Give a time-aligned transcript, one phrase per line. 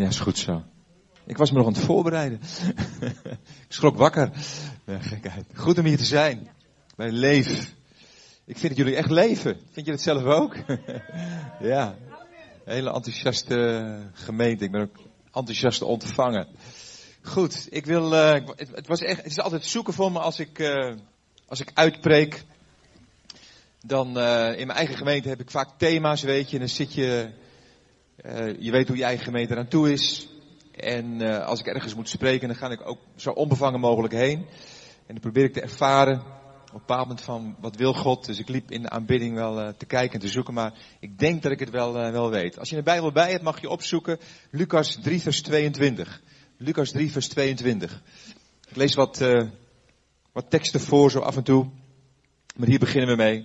[0.00, 0.62] Ja, is goed zo.
[1.26, 2.40] Ik was me nog aan het voorbereiden.
[3.66, 4.30] ik schrok wakker.
[4.86, 5.46] Gekheid.
[5.54, 6.50] Goed om hier te zijn.
[6.96, 7.74] Bij Leef.
[8.44, 9.60] Ik vind jullie echt leven.
[9.70, 10.56] Vind je dat zelf ook?
[11.72, 11.96] ja.
[12.64, 14.64] Hele enthousiaste gemeente.
[14.64, 14.96] Ik ben ook
[15.32, 16.48] enthousiast ontvangen.
[17.22, 20.58] Goed, ik wil, uh, het, was echt, het is altijd zoeken voor me als ik,
[20.58, 20.94] uh,
[21.46, 22.44] als ik uitpreek.
[23.86, 26.52] Dan, uh, in mijn eigen gemeente heb ik vaak thema's, weet je.
[26.52, 27.30] En dan zit je,
[28.58, 30.28] je weet hoe je eigen gemeente eraan toe is.
[30.72, 34.38] En als ik ergens moet spreken, dan ga ik ook zo onbevangen mogelijk heen.
[35.06, 36.22] En dan probeer ik te ervaren
[36.72, 38.26] op een bepaald moment van wat wil God.
[38.26, 41.18] Dus ik liep in de aanbidding wel uh, te kijken en te zoeken, maar ik
[41.18, 42.58] denk dat ik het wel, wel weet.
[42.58, 44.18] Als je de Bijbel bij hebt, mag je opzoeken
[44.50, 46.22] Lucas 3 vers 22.
[46.56, 48.02] Lucas 3 vers 22.
[48.68, 49.24] Ik lees wat,
[50.32, 51.70] wat teksten voor zo af en toe,
[52.56, 53.44] maar hier beginnen we mee.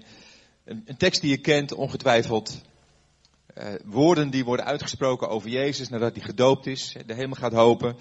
[0.65, 2.61] Een, een tekst die je kent, ongetwijfeld.
[3.85, 7.95] Woorden die worden uitgesproken over Jezus nadat hij gedoopt is, de hemel gaat hopen.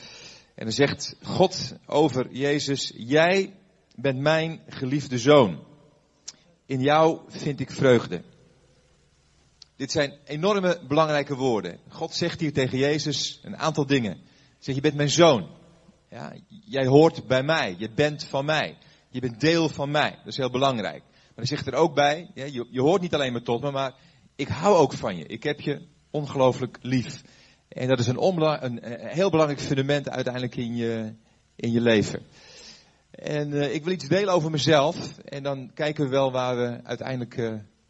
[0.55, 3.55] En dan zegt God over Jezus, jij
[3.95, 5.65] bent mijn geliefde zoon.
[6.67, 8.23] In jou vind ik vreugde.
[9.77, 11.79] Dit zijn enorme belangrijke woorden.
[11.89, 14.13] God zegt hier tegen Jezus een aantal dingen.
[14.13, 15.49] Hij zegt, je bent mijn zoon.
[16.11, 17.75] Ja, jij hoort bij mij.
[17.79, 18.79] Je bent van mij.
[19.09, 20.11] Je bent deel van mij.
[20.11, 21.03] Dat is heel belangrijk.
[21.03, 23.95] Maar hij zegt er ook bij, je, je hoort niet alleen maar tot me, maar
[24.37, 25.27] ik hou ook van je.
[25.27, 27.23] Ik heb je ongelooflijk lief.
[27.69, 31.13] En dat is een, een, een heel belangrijk fundament uiteindelijk in je,
[31.57, 32.23] in je leven.
[33.11, 35.19] En uh, ik wil iets delen over mezelf.
[35.19, 37.35] En dan kijken we wel waar we uiteindelijk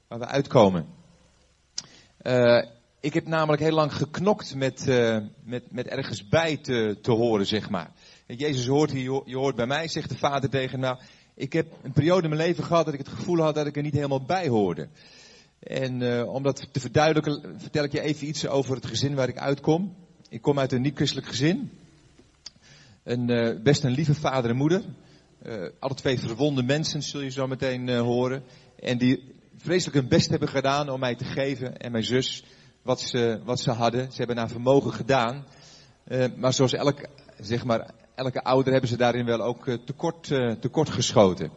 [0.08, 0.86] waar we uitkomen.
[3.00, 4.84] Ik heb namelijk heel lang geknokt met,
[5.44, 7.90] met, met ergens bij te, te horen, zeg maar.
[8.26, 10.98] En Jezus hoort hier, je hoort bij mij, zegt de vader tegen nou,
[11.34, 13.76] ik heb een periode in mijn leven gehad dat ik het gevoel had dat ik
[13.76, 14.88] er niet helemaal bij hoorde.
[15.64, 19.38] En om dat te verduidelijken, vertel ik je even iets over het gezin waar ik
[19.38, 19.96] uitkom.
[20.28, 21.70] Ik kom uit een niet-christelijk gezin.
[23.02, 24.82] Een, best een lieve vader en moeder.
[25.46, 28.42] Uh, alle twee verwonde mensen, zul je zo meteen uh, horen.
[28.78, 32.44] En die vreselijk hun best hebben gedaan om mij te geven en mijn zus
[32.82, 34.10] wat ze, wat ze hadden.
[34.10, 35.44] Ze hebben naar vermogen gedaan.
[36.08, 37.08] Uh, maar zoals elk,
[37.40, 40.26] zeg maar, elke ouder hebben ze daarin wel ook tekort,
[40.60, 41.50] tekort geschoten.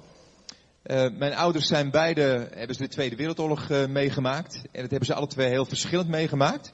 [1.17, 4.55] Mijn ouders zijn beide, hebben ze de Tweede Wereldoorlog meegemaakt.
[4.55, 6.71] En dat hebben ze alle twee heel verschillend meegemaakt.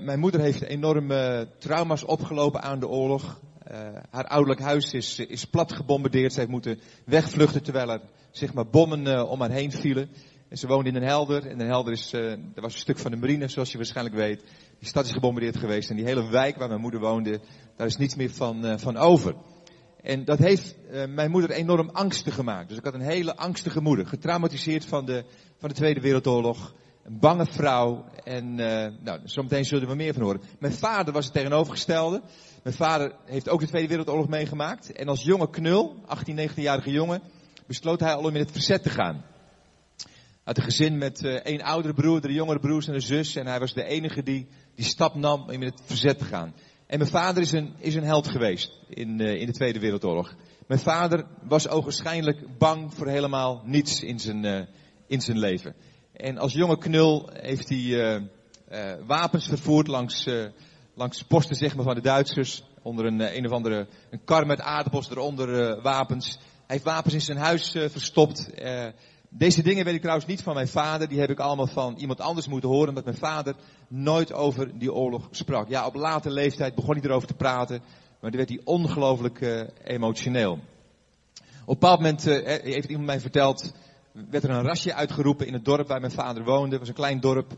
[0.00, 3.40] mijn moeder heeft enorme trauma's opgelopen aan de oorlog.
[4.10, 6.32] Haar ouderlijk huis is, is plat gebombardeerd.
[6.32, 10.08] Ze heeft moeten wegvluchten terwijl er zeg maar, bommen om haar heen vielen.
[10.48, 11.46] En ze woonde in Den Helder.
[11.46, 14.42] En Den Helder is, dat was een stuk van de marine, zoals je waarschijnlijk weet.
[14.78, 15.90] Die stad is gebombardeerd geweest.
[15.90, 17.40] En die hele wijk waar mijn moeder woonde,
[17.76, 19.34] daar is niets meer van, van over.
[20.04, 20.76] En dat heeft
[21.08, 22.68] mijn moeder enorm angstig gemaakt.
[22.68, 24.06] Dus ik had een hele angstige moeder.
[24.06, 25.24] Getraumatiseerd van de,
[25.58, 26.74] van de Tweede Wereldoorlog.
[27.04, 28.04] Een bange vrouw.
[28.24, 28.54] En
[29.02, 30.40] nou, zometeen zullen we meer van horen.
[30.58, 32.22] Mijn vader was het tegenovergestelde.
[32.62, 34.92] Mijn vader heeft ook de Tweede Wereldoorlog meegemaakt.
[34.92, 37.22] En als jonge knul, 18, 19-jarige jongen,
[37.66, 39.24] besloot hij al om in het verzet te gaan.
[40.44, 43.36] Uit een gezin met uh, één oudere broer, drie jongere broers en een zus.
[43.36, 46.54] En hij was de enige die die stap nam om in het verzet te gaan.
[46.86, 50.34] En mijn vader is een, is een held geweest in, uh, in de Tweede Wereldoorlog.
[50.66, 54.60] Mijn vader was ogenschijnlijk bang voor helemaal niets in zijn, uh,
[55.06, 55.74] in zijn leven.
[56.12, 58.22] En als jonge knul heeft hij
[59.06, 60.26] wapens vervoerd langs
[60.94, 62.62] langs posten zeg maar, van de Duitsers.
[62.82, 66.32] Onder een, eh, een of andere een kar met aardappels, eronder uh, wapens.
[66.36, 68.50] Hij heeft wapens in zijn huis uh, verstopt.
[69.36, 71.08] Deze dingen weet ik trouwens niet van mijn vader.
[71.08, 72.88] Die heb ik allemaal van iemand anders moeten horen.
[72.88, 73.54] Omdat mijn vader
[73.88, 75.68] nooit over die oorlog sprak.
[75.68, 77.78] Ja, op late leeftijd begon hij erover te praten.
[78.20, 80.52] Maar dan werd hij ongelooflijk emotioneel.
[80.52, 80.60] Op
[81.42, 83.74] een bepaald moment heeft iemand mij verteld.
[84.30, 86.70] Werd er een rasje uitgeroepen in het dorp waar mijn vader woonde.
[86.70, 87.52] Het was een klein dorp.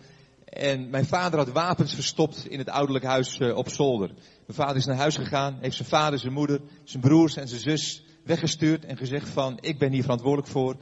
[0.44, 4.08] En mijn vader had wapens verstopt in het ouderlijk huis op zolder.
[4.46, 7.60] Mijn vader is naar huis gegaan, heeft zijn vader, zijn moeder, zijn broers en zijn
[7.60, 10.76] zus weggestuurd en gezegd van, ik ben hier verantwoordelijk voor.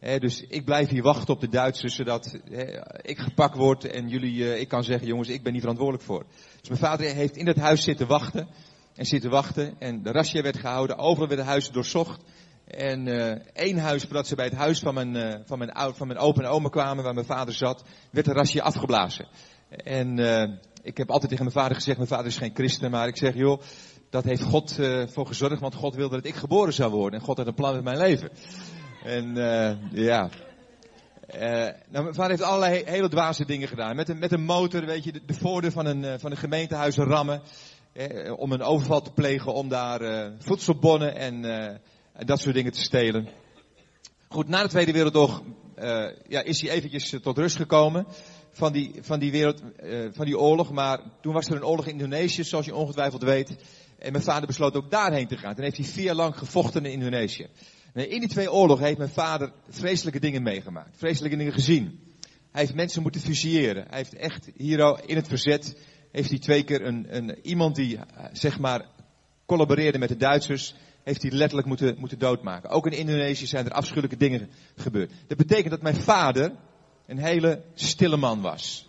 [0.00, 4.08] Eh, dus ik blijf hier wachten op de Duitsers, zodat eh, ik gepakt word en
[4.08, 6.24] jullie, ik kan zeggen, jongens, ik ben hier verantwoordelijk voor.
[6.60, 8.48] Dus mijn vader heeft in dat huis zitten wachten
[8.94, 12.22] en zitten wachten en de rasje werd gehouden, overal werd het huis doorzocht.
[12.66, 16.06] En uh, één huis, voordat ze bij het huis van mijn, uh, van mijn, van
[16.06, 19.28] mijn opa en oma kwamen, waar mijn vader zat, werd een rasje afgeblazen.
[19.68, 20.18] En
[20.82, 23.34] ik heb altijd tegen mijn vader gezegd, mijn vader is geen christen, maar ik zeg,
[23.34, 23.60] joh,
[24.10, 27.20] dat heeft God voor gezorgd, want God wilde dat ik geboren zou worden.
[27.20, 28.30] En God had een plan met mijn leven.
[29.04, 29.34] En
[29.92, 30.28] ja,
[31.34, 31.40] uh,
[31.88, 33.96] nou, mijn vader heeft allerlei hele dwaze dingen gedaan.
[33.96, 36.96] Met een, met een motor, weet je, de, de voordeur van een, van een gemeentehuis
[36.96, 37.42] rammen.
[37.92, 41.42] Eh, om een overval te plegen, om daar uh, voedselbonnen en
[42.18, 43.28] dat soort dingen te stelen.
[44.28, 45.42] Goed, na de Tweede Wereldoorlog
[45.82, 48.06] uh, ja, is hij eventjes tot rust gekomen.
[48.52, 50.70] van die, van die wereld, uh, van die oorlog.
[50.72, 53.56] Maar toen was er een oorlog in Indonesië, zoals je ongetwijfeld weet.
[53.98, 55.54] En mijn vader besloot ook daarheen te gaan.
[55.54, 57.46] Toen heeft hij vier jaar lang gevochten in Indonesië.
[57.92, 60.96] En in die twee oorlogen heeft mijn vader vreselijke dingen meegemaakt.
[60.96, 62.00] Vreselijke dingen gezien.
[62.50, 63.84] Hij heeft mensen moeten fuseren.
[63.88, 65.76] Hij heeft echt hier in het verzet,
[66.12, 67.98] heeft hij twee keer een, een, iemand die,
[68.32, 68.86] zeg maar,
[69.46, 72.70] collaboreerde met de Duitsers, heeft hij letterlijk moeten, moeten doodmaken.
[72.70, 75.12] Ook in Indonesië zijn er afschuwelijke dingen gebeurd.
[75.26, 76.52] Dat betekent dat mijn vader
[77.06, 78.88] een hele stille man was.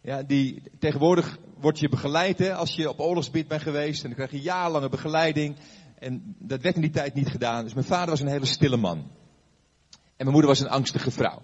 [0.00, 4.02] Ja, die, tegenwoordig word je begeleid hè, als je op oorlogsgebied bent geweest.
[4.02, 5.56] En dan krijg je jarenlange begeleiding.
[5.98, 7.64] En dat werd in die tijd niet gedaan.
[7.64, 8.98] Dus mijn vader was een hele stille man.
[9.90, 11.42] En mijn moeder was een angstige vrouw.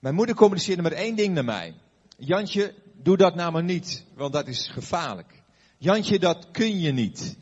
[0.00, 1.74] Mijn moeder communiceerde maar één ding naar mij.
[2.16, 5.42] Jantje, doe dat nou maar niet, want dat is gevaarlijk.
[5.78, 7.36] Jantje, dat kun je niet.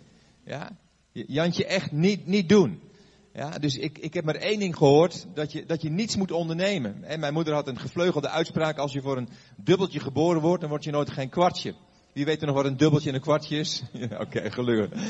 [0.44, 0.70] Ja?
[1.12, 2.80] Jantje, echt niet, niet doen.
[3.32, 6.30] Ja, dus ik, ik heb maar één ding gehoord, dat je, dat je niets moet
[6.30, 7.04] ondernemen.
[7.04, 10.70] En mijn moeder had een gevleugelde uitspraak, als je voor een dubbeltje geboren wordt, dan
[10.70, 11.74] word je nooit geen kwartje.
[12.12, 13.82] Wie weet er nog wat een dubbeltje en een kwartje is?
[14.24, 15.00] Oké, gelukkig.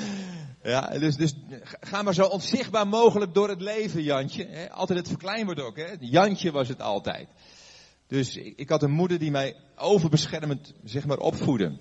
[0.63, 1.35] Ja, dus, dus
[1.81, 4.71] ga maar zo onzichtbaar mogelijk door het leven, Jantje.
[4.71, 5.87] altijd het verkleinwoord ook, hè.
[6.01, 7.29] Jantje was het altijd.
[8.07, 11.79] Dus ik, had een moeder die mij overbeschermend, zeg maar, opvoedde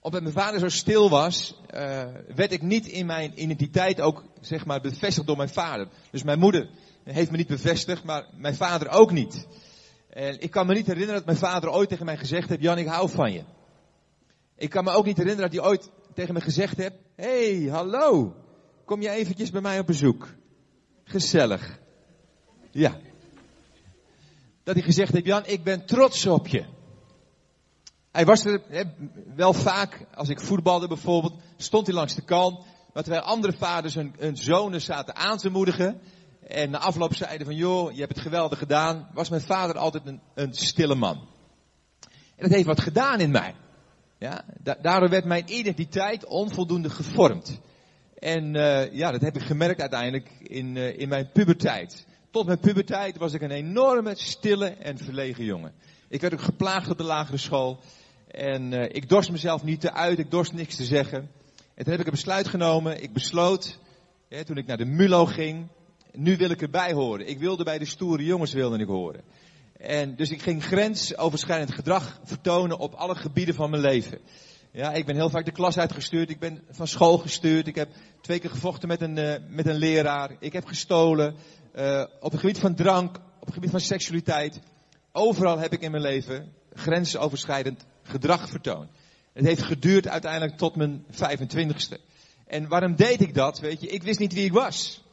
[0.00, 2.04] omdat mijn vader zo stil was, uh,
[2.34, 5.88] werd ik niet in mijn identiteit ook, zeg maar, bevestigd door mijn vader.
[6.10, 6.68] Dus mijn moeder
[7.04, 9.46] heeft me niet bevestigd, maar mijn vader ook niet.
[10.10, 12.78] En ik kan me niet herinneren dat mijn vader ooit tegen mij gezegd heeft, Jan,
[12.78, 13.44] ik hou van je.
[14.56, 18.34] Ik kan me ook niet herinneren dat hij ooit tegen me gezegd heeft, hey, hallo,
[18.84, 20.28] kom je eventjes bij mij op bezoek?
[21.04, 21.78] Gezellig.
[22.70, 22.96] Ja.
[24.64, 26.64] Dat hij gezegd heeft, Jan, ik ben trots op je.
[28.12, 28.62] Hij was er
[29.34, 32.64] wel vaak, als ik voetbalde bijvoorbeeld, stond hij langs de kant.
[32.92, 36.00] Maar terwijl andere vaders hun, hun zonen zaten aan te moedigen.
[36.46, 39.08] En na afloop zeiden van, joh, je hebt het geweldig gedaan.
[39.14, 41.28] Was mijn vader altijd een, een stille man.
[42.36, 43.54] En dat heeft wat gedaan in mij.
[44.18, 47.60] Ja, daardoor werd mijn identiteit onvoldoende gevormd.
[48.18, 52.06] En uh, ja, dat heb ik gemerkt uiteindelijk in, uh, in mijn puberteit.
[52.30, 55.72] Tot mijn puberteit was ik een enorme, stille en verlegen jongen.
[56.08, 57.80] Ik werd ook geplaagd op de lagere school.
[58.28, 61.18] En uh, ik dorst mezelf niet te uit, ik dorst niks te zeggen.
[61.74, 63.02] En toen heb ik een besluit genomen.
[63.02, 63.78] Ik besloot,
[64.28, 65.68] hè, toen ik naar de MULO ging,
[66.12, 67.28] nu wil ik erbij horen.
[67.28, 69.22] Ik wilde bij de stoere jongens wilde ik horen.
[69.78, 74.18] En dus ik ging grensoverschrijdend gedrag vertonen op alle gebieden van mijn leven.
[74.72, 76.30] Ja, ik ben heel vaak de klas uitgestuurd.
[76.30, 77.66] Ik ben van school gestuurd.
[77.66, 77.88] Ik heb
[78.20, 80.36] twee keer gevochten met een, uh, met een leraar.
[80.40, 81.34] Ik heb gestolen.
[81.76, 84.60] Uh, op het gebied van drank, op het gebied van seksualiteit.
[85.12, 88.90] Overal heb ik in mijn leven grensoverschrijdend gedrag vertoond.
[89.32, 92.00] Het heeft geduurd uiteindelijk tot mijn 25ste.
[92.46, 93.58] En waarom deed ik dat?
[93.58, 95.04] Weet je, ik wist niet wie ik was.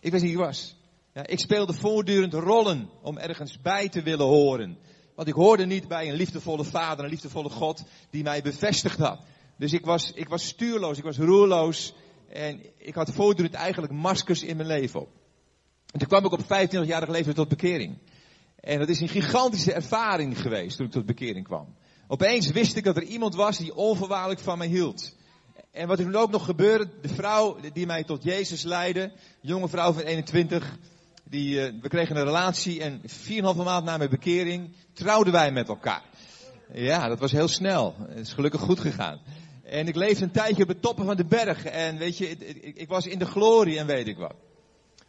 [0.00, 0.76] Ik wist niet wie ik was.
[1.14, 4.78] Ja, ik speelde voortdurend rollen om ergens bij te willen horen.
[5.14, 9.20] Want ik hoorde niet bij een liefdevolle vader, een liefdevolle God die mij bevestigd had.
[9.58, 11.94] Dus ik was, ik was stuurloos, ik was roerloos.
[12.28, 15.08] En ik had voortdurend eigenlijk maskers in mijn leven op.
[15.90, 17.98] En toen kwam ik op 25-jarige leeftijd tot bekering.
[18.60, 21.76] En dat is een gigantische ervaring geweest toen ik tot bekering kwam.
[22.08, 25.16] Opeens wist ik dat er iemand was die onvoorwaardelijk van mij hield.
[25.70, 29.68] En wat er toen ook nog gebeurde, de vrouw die mij tot Jezus leidde, jonge
[29.68, 30.78] vrouw van 21,
[31.32, 33.06] die, uh, we kregen een relatie en 4,5
[33.64, 36.02] maand na mijn bekering trouwden wij met elkaar.
[36.72, 37.94] Ja, dat was heel snel.
[38.08, 39.20] Het is gelukkig goed gegaan.
[39.62, 41.64] En ik leefde een tijdje op de toppen van de berg.
[41.64, 44.34] En weet je, ik, ik was in de glorie en weet ik wat.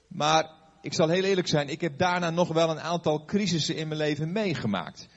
[0.08, 0.50] Maar
[0.82, 4.00] ik zal heel eerlijk zijn, ik heb daarna nog wel een aantal crisissen in mijn
[4.00, 5.08] leven meegemaakt.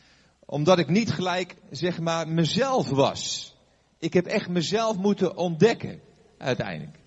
[0.46, 3.54] Omdat ik niet gelijk, zeg maar, mezelf was.
[3.98, 6.00] Ik heb echt mezelf moeten ontdekken,
[6.38, 6.98] uiteindelijk.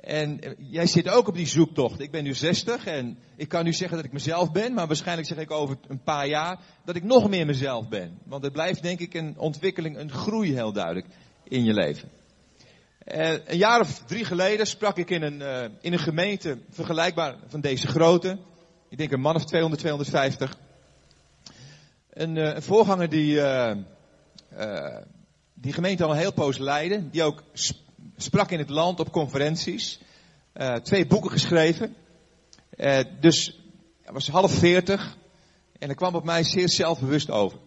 [0.00, 2.00] En eh, jij zit ook op die zoektocht.
[2.00, 5.28] Ik ben nu 60 en ik kan nu zeggen dat ik mezelf ben, maar waarschijnlijk
[5.28, 8.18] zeg ik over een paar jaar dat ik nog meer mezelf ben.
[8.24, 11.06] Want het blijft denk ik een ontwikkeling, een groei heel duidelijk
[11.44, 12.08] in je leven.
[13.14, 17.36] Uh, een jaar of drie geleden sprak ik in een, uh, in een gemeente vergelijkbaar
[17.46, 18.38] van deze grootte.
[18.88, 20.58] Ik denk een man of 200, 250.
[22.10, 23.40] Een, uh, een voorganger die
[25.54, 27.10] die gemeente al een heel poos leidde.
[27.10, 27.42] Die ook
[28.16, 30.00] sprak in het land op conferenties.
[30.82, 31.94] twee boeken geschreven.
[33.20, 33.60] dus
[34.02, 35.16] hij was half veertig.
[35.78, 37.58] En hij kwam op mij zeer zelfbewust over.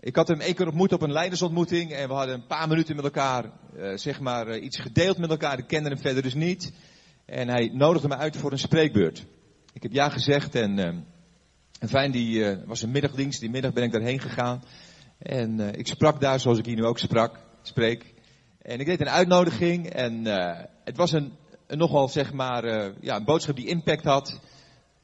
[0.00, 2.96] Ik had hem één keer ontmoet op een leidersontmoeting en we hadden een paar minuten
[2.96, 3.44] met elkaar,
[3.76, 5.58] uh, zeg maar, iets gedeeld met elkaar.
[5.58, 6.72] Ik kende hem verder dus niet.
[7.26, 9.26] En hij nodigde me uit voor een spreekbeurt.
[9.72, 10.78] Ik heb ja gezegd en,
[11.78, 13.40] en fijn, die was een middagdienst.
[13.40, 14.62] Die middag ben ik daarheen gegaan.
[15.18, 18.14] En ik sprak daar zoals ik hier nu ook sprak, spreek.
[18.62, 20.24] En ik deed een uitnodiging en
[20.84, 21.32] het was een,
[21.66, 22.64] nogal, zeg maar,
[23.00, 24.40] ja, een boodschap die impact had.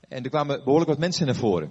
[0.08, 1.70] En er kwamen behoorlijk wat mensen naar voren.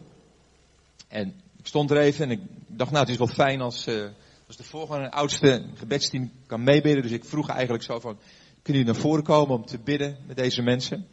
[1.08, 4.06] En ik stond er even en ik dacht, nou, het is wel fijn als, uh,
[4.48, 7.02] als de volgende oudste gebedsteam kan meebidden.
[7.02, 8.18] Dus ik vroeg eigenlijk zo van,
[8.62, 11.08] kunnen jullie naar voren komen om te bidden met deze mensen?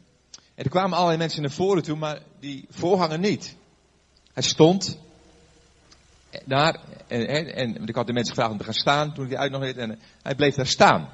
[0.55, 3.57] En er kwamen allerlei mensen naar voren toe, maar die voorganger niet.
[4.33, 4.99] Hij stond
[6.45, 9.39] daar en, en, ik had de mensen gevraagd om te gaan staan toen ik die
[9.39, 11.09] uitnodigde en hij bleef daar staan.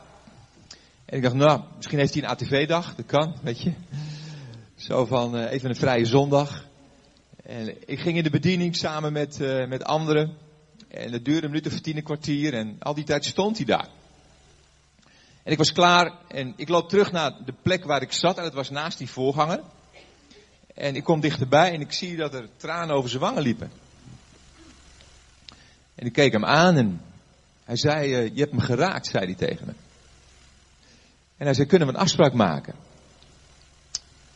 [1.05, 3.73] En ik dacht, nou, misschien heeft hij een ATV-dag, dat kan, weet je.
[4.77, 6.67] Zo van uh, even een vrije zondag.
[7.43, 10.37] En ik ging in de bediening samen met, uh, met anderen.
[10.89, 12.55] En dat duurde een minuut of tien, een kwartier.
[12.55, 13.89] En al die tijd stond hij daar.
[15.43, 18.37] En ik was klaar en ik loop terug naar de plek waar ik zat.
[18.37, 19.63] En dat was naast die voorganger.
[20.75, 23.71] En ik kom dichterbij en ik zie dat er tranen over zijn wangen liepen.
[25.99, 27.00] En ik keek hem aan en
[27.64, 29.73] hij zei, uh, je hebt me geraakt, zei hij tegen me.
[31.37, 32.75] En hij zei, kunnen we een afspraak maken?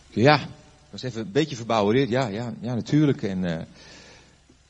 [0.09, 2.09] Ja, ik was even een beetje verbouwereerd.
[2.09, 3.23] Ja, ja, ja, natuurlijk.
[3.23, 3.61] En uh,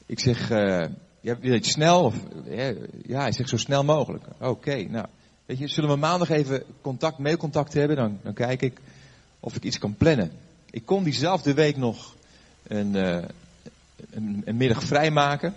[0.07, 0.85] ik zeg, uh,
[1.21, 2.05] ja, wil je het snel?
[2.05, 2.15] Of,
[3.07, 4.25] ja, hij zegt zo snel mogelijk.
[4.39, 5.07] Oké, nou.
[5.47, 7.97] Weet je, zullen we maandag even contact, mailcontact hebben?
[7.97, 8.81] Dan, dan kijk ik
[9.41, 10.33] of ik iets kan plannen.
[10.71, 12.15] Ik kon diezelfde week nog
[12.63, 13.23] een, uh,
[14.11, 15.55] een, een middag vrijmaken.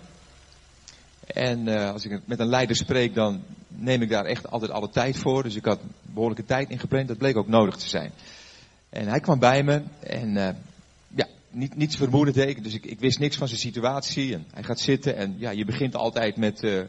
[1.26, 4.90] En uh, als ik met een leider spreek, dan neem ik daar echt altijd alle
[4.90, 5.42] tijd voor.
[5.42, 7.08] Dus ik had behoorlijke tijd ingepland.
[7.08, 8.12] Dat bleek ook nodig te zijn.
[8.88, 10.48] En hij kwam bij me en uh,
[11.08, 14.34] ja, niet, niets vermoedend deed Dus ik, ik wist niks van zijn situatie.
[14.34, 16.82] En hij gaat zitten en ja, je begint altijd met uh,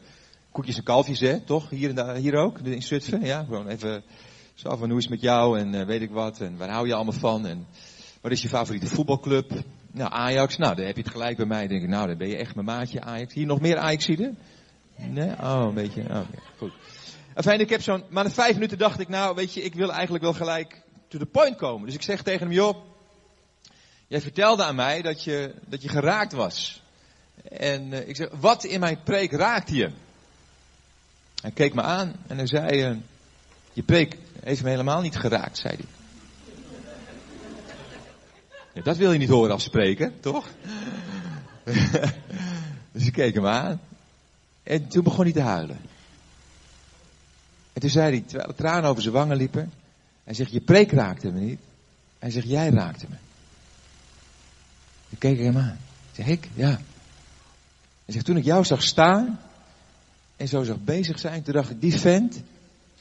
[0.51, 1.69] koekjes en kalfjes, hè, toch?
[1.69, 3.25] Hier, en daar, hier ook, in Zutphen.
[3.25, 4.03] Ja, gewoon even
[4.53, 6.41] zo van hoe is het met jou en weet ik wat.
[6.41, 7.47] En waar hou je allemaal van?
[7.47, 7.65] En
[8.21, 9.51] wat is je favoriete voetbalclub?
[9.97, 10.57] Nou, Ajax.
[10.57, 11.67] Nou, dan heb je het gelijk bij mij.
[11.67, 13.33] denk ik, nou, dan ben je echt mijn maatje, Ajax.
[13.33, 14.37] Hier nog meer Ajaxiden?
[14.95, 15.29] Nee?
[15.29, 16.01] Oh, een beetje.
[16.01, 16.41] Oh, okay.
[16.57, 16.71] goed.
[17.33, 19.91] Enfin, ik heb zo'n, maar na vijf minuten dacht ik, nou, weet je, ik wil
[19.91, 21.85] eigenlijk wel gelijk to the point komen.
[21.85, 22.77] Dus ik zeg tegen hem, joh,
[24.07, 26.81] jij vertelde aan mij dat je, dat je geraakt was.
[27.49, 29.91] En uh, ik zeg, wat in mijn preek raakt je?
[31.41, 32.97] Hij keek me aan en hij zei, uh,
[33.73, 35.96] je preek heeft me helemaal niet geraakt, zei hij.
[38.83, 40.47] Dat wil je niet horen afspreken, toch?
[42.91, 43.79] dus ik keek hem aan.
[44.63, 45.77] En toen begon hij te huilen.
[47.73, 49.71] En toen zei hij, terwijl de tranen over zijn wangen liepen.
[50.23, 51.59] Hij zegt, je preek raakte me niet.
[52.19, 53.15] Hij zegt, jij raakte me.
[55.09, 55.77] Toen keek ik hem aan.
[56.11, 56.81] Zeg ik, ja.
[58.05, 59.39] Hij zegt, toen ik jou zag staan
[60.35, 62.41] en zo zag bezig zijn, toen dacht ik, die vent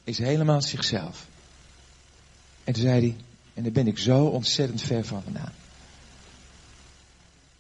[0.05, 1.27] is helemaal zichzelf.
[2.65, 3.17] En toen zei hij,
[3.55, 5.53] en daar ben ik zo ontzettend ver van vandaan.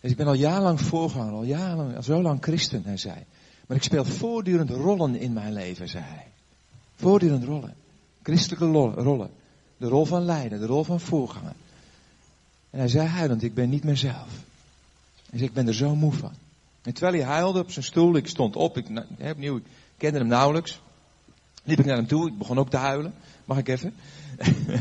[0.06, 3.16] Dus ik ben al jarenlang voorganger, al jarenlang, al zo lang christen, hij zei.
[3.66, 6.26] Maar ik speel voortdurend rollen in mijn leven, zei hij.
[6.96, 7.74] Voortdurend rollen.
[8.22, 8.64] Christelijke
[9.02, 9.30] rollen.
[9.76, 11.52] De rol van leider, de rol van voorganger.
[12.70, 14.28] En hij zei huilend, ik ben niet mezelf.
[15.30, 16.32] Hij zei, ik ben er zo moe van.
[16.82, 18.86] En terwijl hij huilde op zijn stoel, ik stond op, ik,
[19.18, 19.64] opnieuw, ik
[19.96, 20.80] kende hem nauwelijks.
[21.64, 23.14] Liep ik naar hem toe, ik begon ook te huilen.
[23.44, 23.94] Mag ik even?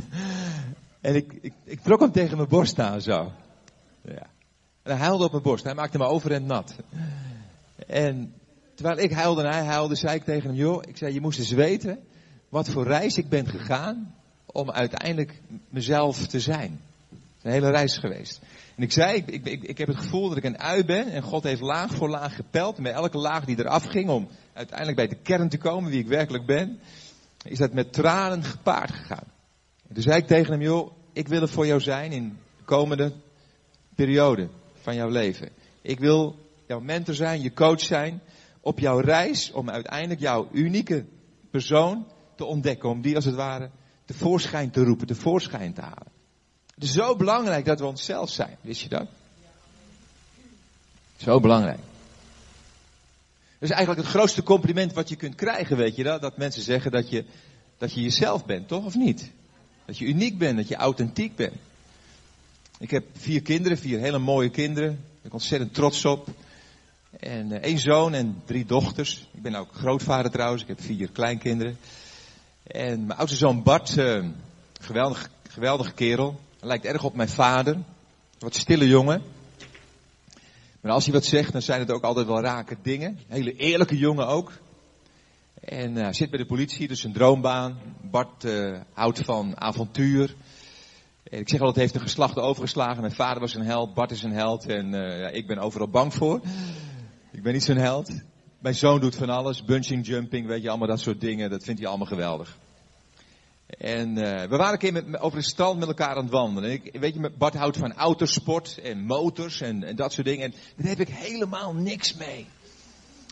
[1.02, 3.32] en ik, ik trok hem tegen mijn borst aan zo.
[4.02, 4.34] Ja.
[4.86, 5.64] En hij huilde op mijn borst.
[5.64, 6.76] Hij maakte me overend nat.
[7.88, 8.34] En
[8.76, 11.40] terwijl ik huilde en hij huilde, zei ik tegen hem, joh, ik zei, je moest
[11.40, 12.00] eens weten
[12.50, 14.16] wat voor reis ik ben gegaan
[14.46, 16.80] om uiteindelijk mezelf te zijn.
[17.42, 18.42] Een hele reis geweest.
[18.76, 21.22] En ik zei, ik, ik, ik heb het gevoel dat ik een ui ben en
[21.22, 22.78] God heeft laag voor laag gepeld.
[22.78, 26.08] En elke laag die eraf ging om uiteindelijk bij de kern te komen, wie ik
[26.08, 26.80] werkelijk ben,
[27.44, 29.28] is dat met tranen gepaard gegaan.
[29.88, 32.64] En toen zei ik tegen hem, joh, ik wil er voor jou zijn in de
[32.64, 33.14] komende
[33.96, 34.50] periode
[34.86, 35.50] van jouw leven.
[35.82, 36.36] Ik wil
[36.68, 38.22] jouw mentor zijn, je coach zijn
[38.62, 41.06] op jouw reis om uiteindelijk jouw unieke
[41.52, 42.90] persoon te ontdekken.
[42.90, 43.70] Om die als het ware
[44.06, 46.12] tevoorschijn te roepen, tevoorschijn te halen.
[46.76, 48.58] Het is zo belangrijk dat we onszelf zijn.
[48.62, 49.08] Wist je dat?
[51.18, 51.80] Zo belangrijk.
[53.60, 56.22] Dat is eigenlijk het grootste compliment wat je kunt krijgen, weet je dat?
[56.22, 57.26] Dat mensen zeggen dat je,
[57.78, 58.86] dat je jezelf bent, toch?
[58.86, 59.32] Of niet?
[59.86, 61.56] Dat je uniek bent, dat je authentiek bent.
[62.80, 64.90] Ik heb vier kinderen, vier hele mooie kinderen.
[64.90, 66.28] Daar ben ik ontzettend trots op.
[67.20, 69.28] En uh, één zoon en drie dochters.
[69.34, 70.62] Ik ben ook grootvader trouwens.
[70.62, 71.78] Ik heb vier kleinkinderen.
[72.64, 74.26] En mijn oudste zoon Bart, uh,
[74.82, 76.40] geweldig, geweldige kerel.
[76.60, 77.78] Hij lijkt erg op mijn vader.
[78.40, 79.22] Wat stille jongen.
[80.82, 83.20] Maar als hij wat zegt, dan zijn het ook altijd wel rake dingen.
[83.28, 84.52] Hele eerlijke jongen ook.
[85.62, 87.78] En uh, zit bij de politie, dus een droombaan.
[88.02, 88.46] Bart
[88.94, 90.36] houdt van avontuur.
[91.30, 93.02] Ik zeg al, het heeft een geslacht overgeslagen.
[93.02, 95.90] Mijn vader was een held, Bart is een held en uh, ja, ik ben overal
[95.90, 96.42] bang voor.
[97.32, 98.12] Ik ben niet zo'n held.
[98.60, 101.50] Mijn zoon doet van alles, bunching, jumping, weet je, allemaal dat soort dingen.
[101.50, 102.58] Dat vindt hij allemaal geweldig.
[103.68, 106.72] En uh, we waren een keer met, over het strand met elkaar aan het wandelen.
[106.72, 110.44] Ik, weet je, Bart houdt van autosport en motors en, en, dat soort dingen.
[110.44, 112.46] En daar heb ik helemaal niks mee.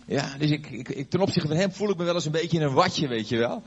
[0.08, 2.58] Ja, dus ik, ik, ten opzichte van hem voel ik me wel eens een beetje
[2.58, 3.64] in een watje, weet je wel.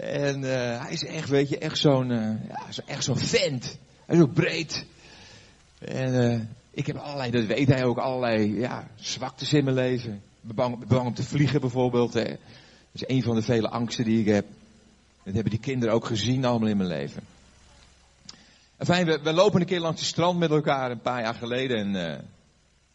[0.00, 3.78] En uh, hij is echt, weet je, echt zo'n, uh, ja, echt zo'n vent.
[4.06, 4.86] Hij is ook breed.
[5.78, 10.22] En ik heb allerlei, dat weet hij ook, allerlei ja, zwaktes in mijn leven.
[10.40, 12.14] Bang, bang om te vliegen bijvoorbeeld.
[12.14, 12.24] Hè.
[12.24, 12.38] Dat
[12.92, 14.46] is een van de vele angsten die ik heb.
[15.22, 17.22] Dat hebben die kinderen ook gezien allemaal in mijn leven.
[18.76, 21.76] Enfin, we, we lopen een keer langs het strand met elkaar een paar jaar geleden.
[21.76, 22.18] En uh,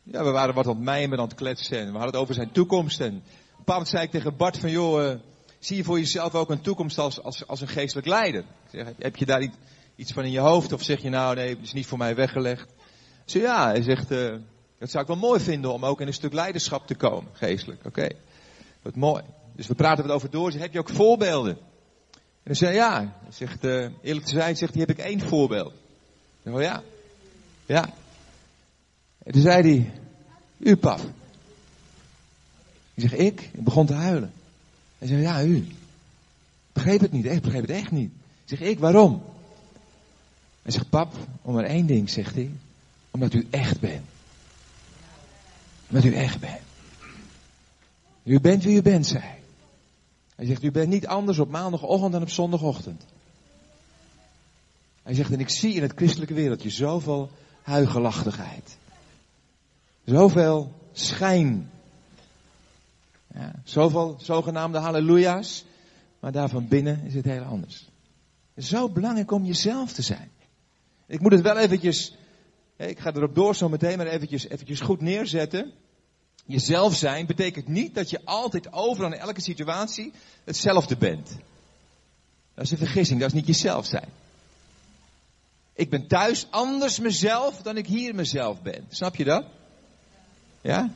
[0.04, 1.80] ja, we waren wat aan het mijmen, aan het kletsen.
[1.80, 3.00] En we hadden het over zijn toekomst.
[3.00, 3.24] En
[3.66, 5.16] op zei ik tegen Bart van, joh, uh,
[5.60, 8.44] zie je voor jezelf ook een toekomst als, als, als een geestelijk leider?
[8.72, 9.50] Zeg, heb je daar
[9.96, 10.74] iets van in je hoofd?
[10.74, 12.68] Of zeg je nou, nee, het is niet voor mij weggelegd?
[13.26, 14.36] Zeg, ja, hij zegt, uh,
[14.80, 17.80] dat zou ik wel mooi vinden om ook in een stuk leiderschap te komen, geestelijk.
[17.86, 18.16] Oké, okay.
[18.82, 19.24] wat mooi.
[19.56, 20.52] Dus we praten het over door.
[20.52, 21.58] Zeg, heb je ook voorbeelden?
[22.14, 22.98] En dan zei ja.
[23.24, 25.74] Hij zegt, uh, eerlijk te zijn, zegt hij, heb ik één voorbeeld.
[26.44, 26.84] Ik oh ja.
[27.66, 27.94] Ja.
[29.24, 29.92] En toen zei hij,
[30.58, 31.00] u pap.
[32.94, 33.42] Ik zeg, ik?
[33.54, 34.34] Ik begon te huilen.
[35.00, 35.68] Hij zei, ja, u.
[36.74, 38.12] Begreep het niet, ik begreep het echt niet.
[38.46, 39.24] Zeg, ik, waarom?
[40.62, 42.52] Hij zegt, pap, om maar één ding, zegt hij.
[43.12, 44.06] Omdat u echt bent.
[45.88, 46.62] Omdat u echt bent.
[48.24, 49.40] U bent wie u bent, zei hij.
[50.36, 53.04] Hij zegt, u bent niet anders op maandagochtend dan op zondagochtend.
[55.04, 57.30] Hij zegt, en ik zie in het christelijke wereldje zoveel
[57.62, 58.78] huigelachtigheid.
[60.06, 61.70] Zoveel schijn.
[63.34, 65.66] Ja, zoveel zogenaamde halleluja's.
[66.20, 67.90] Maar daarvan binnen is het heel anders.
[68.58, 70.32] Zo belangrijk om jezelf te zijn.
[71.08, 72.16] Ik moet het wel eventjes,
[72.78, 75.72] ik ga erop door zo meteen, maar eventjes, eventjes goed neerzetten.
[76.46, 80.12] Jezelf zijn betekent niet dat je altijd overal in elke situatie
[80.44, 81.38] hetzelfde bent.
[82.54, 84.10] Dat is een vergissing, dat is niet jezelf zijn.
[85.74, 88.86] Ik ben thuis anders mezelf dan ik hier mezelf ben.
[88.90, 89.46] Snap je dat?
[90.62, 90.90] Ja?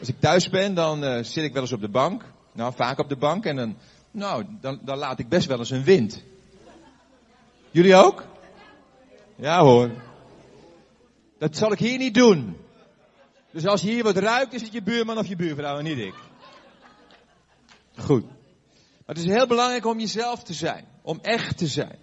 [0.00, 2.24] Als ik thuis ben, dan uh, zit ik wel eens op de bank.
[2.52, 3.44] Nou, vaak op de bank.
[3.44, 3.76] En dan,
[4.10, 6.22] nou, dan, dan laat ik best wel eens een wind.
[7.70, 8.24] Jullie ook?
[9.36, 9.90] Ja hoor.
[11.38, 12.56] Dat zal ik hier niet doen.
[13.50, 15.98] Dus als je hier wat ruikt, is het je buurman of je buurvrouw en niet
[15.98, 16.14] ik.
[17.96, 18.24] Goed.
[19.06, 20.84] Maar het is heel belangrijk om jezelf te zijn.
[21.02, 21.98] Om echt te zijn.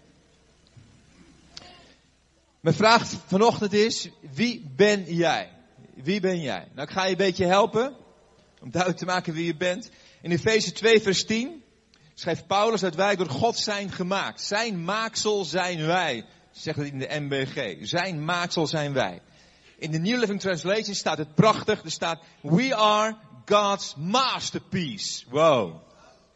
[2.60, 5.57] Mijn vraag vanochtend is, wie ben jij?
[6.04, 6.68] Wie ben jij?
[6.74, 7.96] Nou, ik ga je een beetje helpen.
[8.62, 9.90] Om duidelijk te maken wie je bent.
[10.22, 11.64] In Efeze 2 vers 10
[12.14, 14.42] schrijft Paulus dat wij door God zijn gemaakt.
[14.42, 16.26] Zijn maaksel zijn wij.
[16.52, 17.88] Zegt het in de MBG.
[17.88, 19.22] Zijn maaksel zijn wij.
[19.78, 21.84] In de New Living Translation staat het prachtig.
[21.84, 25.24] Er staat, we are God's masterpiece.
[25.30, 25.82] Wow.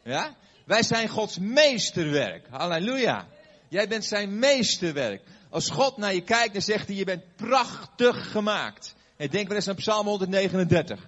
[0.03, 0.35] Ja?
[0.65, 2.47] Wij zijn Gods meesterwerk.
[2.49, 3.27] Halleluja.
[3.69, 5.21] Jij bent zijn meesterwerk.
[5.49, 8.95] Als God naar je kijkt, dan zegt hij, je bent prachtig gemaakt.
[9.21, 11.07] Hey, denk maar eens aan Psalm 139.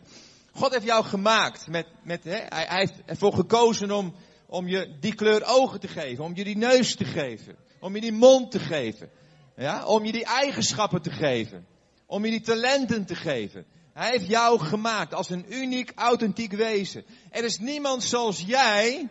[0.52, 4.13] God heeft jou gemaakt met, met, hè, hij, hij heeft ervoor gekozen om,
[4.45, 8.02] om je die kleur ogen te geven, om je die neus te geven, om je
[8.02, 9.10] die mond te geven,
[9.56, 11.65] ja, om je die eigenschappen te geven
[12.06, 13.65] om je die talenten te geven.
[13.93, 17.04] Hij heeft jou gemaakt als een uniek, authentiek wezen.
[17.30, 19.10] Er is niemand zoals jij.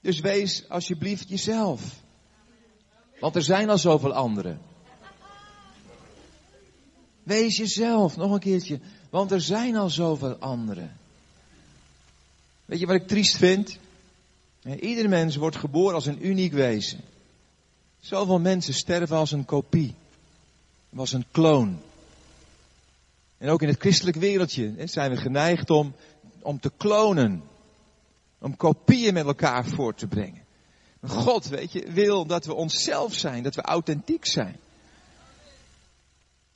[0.00, 1.82] Dus wees alsjeblieft jezelf.
[3.18, 4.69] Want er zijn al zoveel anderen.
[7.30, 8.80] Wees jezelf, nog een keertje.
[9.10, 10.96] Want er zijn al zoveel anderen.
[12.64, 13.78] Weet je wat ik triest vind?
[14.80, 17.00] Ieder mens wordt geboren als een uniek wezen.
[18.00, 19.94] Zoveel mensen sterven als een kopie.
[20.96, 21.78] Als een kloon.
[23.38, 25.94] En ook in het christelijk wereldje zijn we geneigd om,
[26.42, 27.42] om te klonen.
[28.38, 30.42] Om kopieën met elkaar voor te brengen.
[31.06, 34.56] God, weet je, wil dat we onszelf zijn, dat we authentiek zijn.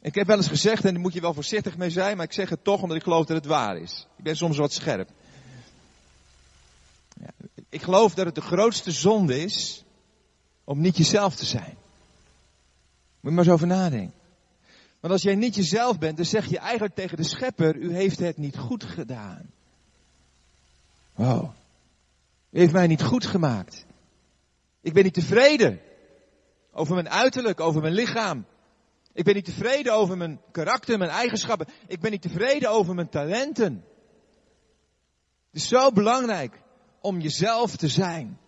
[0.04, 2.32] Ik heb wel eens gezegd, en daar moet je wel voorzichtig mee zijn, maar ik
[2.32, 4.06] zeg het toch omdat ik geloof dat het waar is.
[4.16, 5.08] Ik ben soms wat scherp.
[7.20, 7.30] Ja,
[7.68, 9.84] ik geloof dat het de grootste zonde is
[10.64, 11.76] om niet jezelf te zijn.
[13.20, 14.18] Moet je maar eens over nadenken.
[15.00, 18.18] Want als jij niet jezelf bent, dan zeg je eigenlijk tegen de schepper, u heeft
[18.18, 19.50] het niet goed gedaan.
[21.14, 21.50] Wow.
[22.50, 23.86] U heeft mij niet goed gemaakt.
[24.80, 25.80] Ik ben niet tevreden
[26.72, 28.46] over mijn uiterlijk, over mijn lichaam.
[29.14, 31.66] Ik ben niet tevreden over mijn karakter, mijn eigenschappen.
[31.86, 33.84] Ik ben niet tevreden over mijn talenten.
[35.50, 36.62] Het is zo belangrijk
[37.00, 38.38] om jezelf te zijn.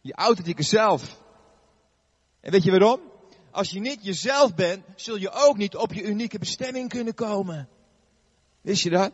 [0.00, 1.20] Je authentieke zelf.
[2.40, 3.00] En weet je waarom?
[3.50, 7.68] Als je niet jezelf bent, zul je ook niet op je unieke bestemming kunnen komen.
[8.60, 9.12] Wist je dat?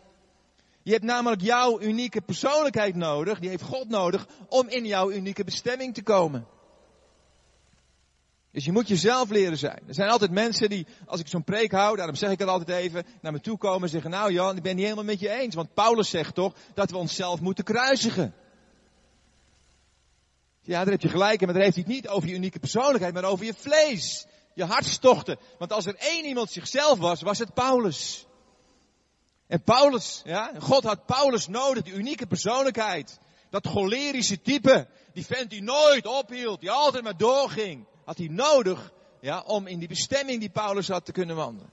[0.82, 5.44] Je hebt namelijk jouw unieke persoonlijkheid nodig, die heeft God nodig, om in jouw unieke
[5.44, 6.46] bestemming te komen.
[8.52, 9.80] Dus je moet jezelf leren zijn.
[9.86, 12.78] Er zijn altijd mensen die, als ik zo'n preek hou, daarom zeg ik het altijd
[12.78, 15.30] even, naar me toe komen en zeggen, nou Jan, ik ben niet helemaal met je
[15.30, 15.54] eens.
[15.54, 18.34] Want Paulus zegt toch dat we onszelf moeten kruisigen.
[20.60, 22.58] Ja, daar heb je gelijk in, maar daar heeft hij het niet over je unieke
[22.58, 24.26] persoonlijkheid, maar over je vlees.
[24.54, 25.38] Je hartstochten.
[25.58, 28.26] Want als er één iemand zichzelf was, was het Paulus.
[29.46, 33.18] En Paulus, ja, God had Paulus nodig, die unieke persoonlijkheid.
[33.50, 38.92] Dat cholerische type, die vent die nooit ophield, die altijd maar doorging had hij nodig
[39.20, 41.70] ja, om in die bestemming die Paulus had te kunnen wandelen.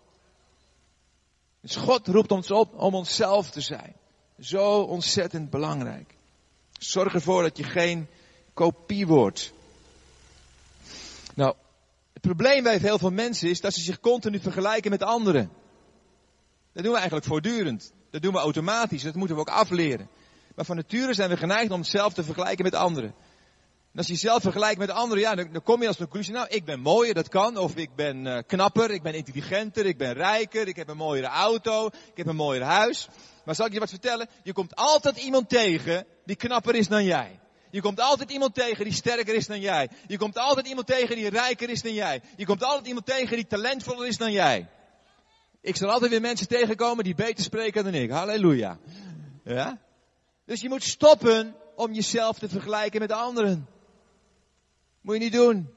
[1.62, 3.96] Dus God roept ons op om onszelf te zijn.
[4.40, 6.16] Zo ontzettend belangrijk.
[6.72, 8.08] Zorg ervoor dat je geen
[8.54, 9.54] kopie wordt.
[11.36, 11.56] Nou,
[12.14, 15.52] het probleem bij heel veel mensen is dat ze zich continu vergelijken met anderen.
[16.72, 17.92] Dat doen we eigenlijk voortdurend.
[18.10, 19.04] Dat doen we automatisch.
[19.04, 20.10] Dat moeten we ook afleren.
[20.56, 23.14] Maar van nature zijn we geneigd om onszelf te vergelijken met anderen.
[24.00, 26.80] Als je jezelf vergelijkt met anderen, ja, dan, kom je als conclusie, nou, ik ben
[26.80, 27.58] mooier, dat kan.
[27.58, 31.28] Of ik ben uh, knapper, ik ben intelligenter, ik ben rijker, ik heb een mooiere
[31.28, 33.08] auto, ik heb een mooier huis.
[33.46, 34.30] Maar zal ik je wat vertellen?
[34.44, 37.40] Je komt altijd iemand tegen die knapper is dan jij.
[37.72, 39.90] Je komt altijd iemand tegen die sterker is dan jij.
[40.08, 42.22] Je komt altijd iemand tegen die rijker is dan jij.
[42.36, 44.68] Je komt altijd iemand tegen die talentvoller is dan jij.
[45.62, 48.10] Ik zal altijd weer mensen tegenkomen die beter spreken dan ik.
[48.10, 48.78] Halleluja.
[49.44, 49.80] Ja?
[50.46, 53.68] Dus je moet stoppen om jezelf te vergelijken met anderen.
[55.10, 55.70] Moet je niet doen.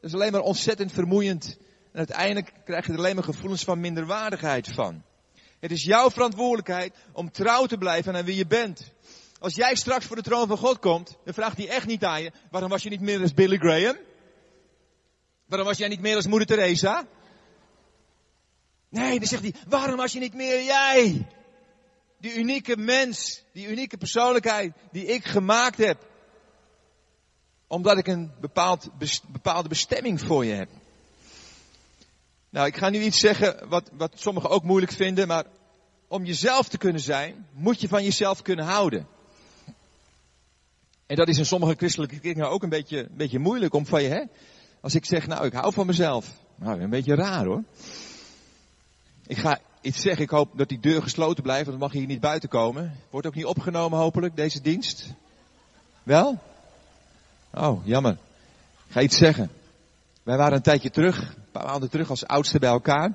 [0.00, 1.56] Dat is alleen maar ontzettend vermoeiend.
[1.92, 5.02] En uiteindelijk krijg je er alleen maar gevoelens van minderwaardigheid van.
[5.60, 8.92] Het is jouw verantwoordelijkheid om trouw te blijven aan wie je bent.
[9.38, 12.22] Als jij straks voor de troon van God komt, dan vraagt hij echt niet aan
[12.22, 13.96] je, waarom was je niet meer als Billy Graham?
[15.46, 17.06] Waarom was jij niet meer als moeder Teresa?
[18.88, 21.26] Nee, dan zegt hij, waarom was je niet meer jij?
[22.18, 26.06] Die unieke mens, die unieke persoonlijkheid die ik gemaakt heb
[27.68, 28.88] omdat ik een bepaald,
[29.28, 30.68] bepaalde bestemming voor je heb.
[32.50, 35.44] Nou, ik ga nu iets zeggen wat, wat sommigen ook moeilijk vinden, maar
[36.08, 39.06] om jezelf te kunnen zijn, moet je van jezelf kunnen houden.
[41.06, 44.02] En dat is in sommige christelijke kringen ook een beetje, een beetje moeilijk om van
[44.02, 44.24] je, hè?
[44.80, 46.30] Als ik zeg, nou, ik hou van mezelf.
[46.54, 47.62] Nou, een beetje raar hoor.
[49.26, 51.98] Ik ga iets zeggen, ik hoop dat die deur gesloten blijft, want dan mag je
[51.98, 52.96] hier niet buiten komen.
[53.10, 55.14] Wordt ook niet opgenomen hopelijk, deze dienst.
[56.02, 56.38] Wel?
[57.54, 58.12] Oh, jammer.
[58.86, 59.50] Ik ga iets zeggen.
[60.22, 63.12] Wij waren een tijdje terug, een paar maanden terug als oudste bij elkaar.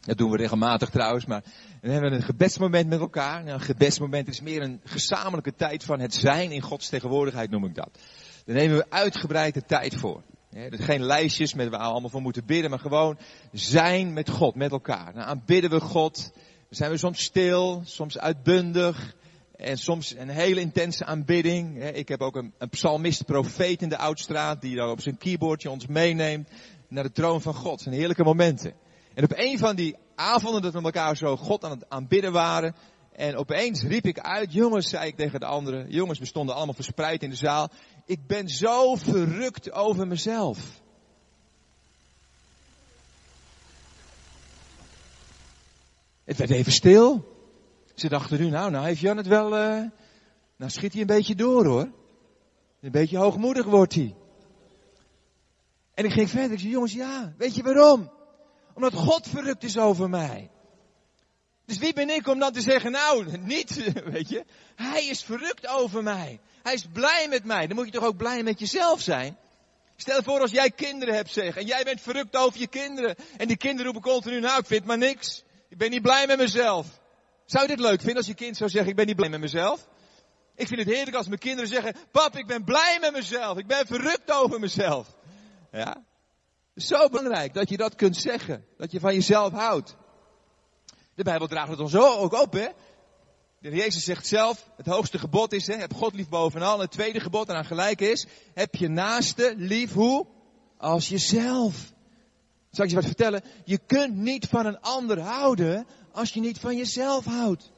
[0.00, 1.42] Dat doen we regelmatig trouwens, maar
[1.80, 3.42] dan hebben we een gebedsmoment met elkaar.
[3.44, 7.64] Nou, een gebedsmoment is meer een gezamenlijke tijd van het zijn in Gods tegenwoordigheid, noem
[7.64, 7.98] ik dat.
[8.44, 10.22] Daar nemen we uitgebreid de tijd voor.
[10.70, 13.18] geen lijstjes met waar we allemaal voor moeten bidden, maar gewoon
[13.52, 15.14] zijn met God, met elkaar.
[15.14, 16.30] Nou, aanbidden we God.
[16.34, 16.34] Dan
[16.68, 19.14] zijn we soms stil, soms uitbundig.
[19.64, 21.84] En soms een hele intense aanbidding.
[21.84, 25.70] Ik heb ook een, een psalmist, profeet in de Oudstraat, die daar op zijn keyboardje
[25.70, 26.48] ons meeneemt
[26.88, 27.80] naar de troon van God.
[27.80, 28.74] Zijn heerlijke momenten.
[29.14, 32.74] En op een van die avonden dat we elkaar zo God aan het aanbidden waren.
[33.12, 35.90] En opeens riep ik uit, jongens, zei ik tegen de anderen.
[35.90, 37.68] Jongens, we stonden allemaal verspreid in de zaal.
[38.06, 40.58] Ik ben zo verrukt over mezelf.
[46.24, 47.33] Het werd even stil.
[47.94, 49.82] Ze dachten nu, nou, nou heeft Jan het wel, uh,
[50.56, 51.88] nou schiet hij een beetje door hoor.
[52.80, 54.14] Een beetje hoogmoedig wordt hij.
[55.94, 58.10] En ik ging verder, ik zei, jongens, ja, weet je waarom?
[58.74, 60.50] Omdat God verrukt is over mij.
[61.66, 64.44] Dus wie ben ik om dan te zeggen, nou, niet, weet je.
[64.74, 66.40] Hij is verrukt over mij.
[66.62, 67.66] Hij is blij met mij.
[67.66, 69.36] Dan moet je toch ook blij met jezelf zijn?
[69.96, 73.14] Stel voor als jij kinderen hebt, zeg, en jij bent verrukt over je kinderen.
[73.36, 75.44] En die kinderen roepen continu, nou, ik vind maar niks.
[75.68, 76.86] Ik ben niet blij met mezelf.
[77.44, 79.40] Zou je dit leuk vinden als je kind zou zeggen, ik ben niet blij met
[79.40, 79.88] mezelf?
[80.56, 83.58] Ik vind het heerlijk als mijn kinderen zeggen, pap, ik ben blij met mezelf.
[83.58, 85.16] Ik ben verrukt over mezelf.
[85.72, 86.04] Ja?
[86.76, 88.64] Zo belangrijk dat je dat kunt zeggen.
[88.76, 89.96] Dat je van jezelf houdt.
[91.14, 92.68] De Bijbel draagt het ons ook op, hè.
[93.60, 96.74] De Jezus zegt zelf, het hoogste gebod is, hè, heb God lief bovenal.
[96.74, 100.26] En het tweede gebod eraan gelijk is, heb je naaste lief hoe?
[100.78, 101.92] Als jezelf.
[102.70, 103.42] Zal ik je wat vertellen?
[103.64, 107.72] Je kunt niet van een ander houden als je niet van jezelf houdt.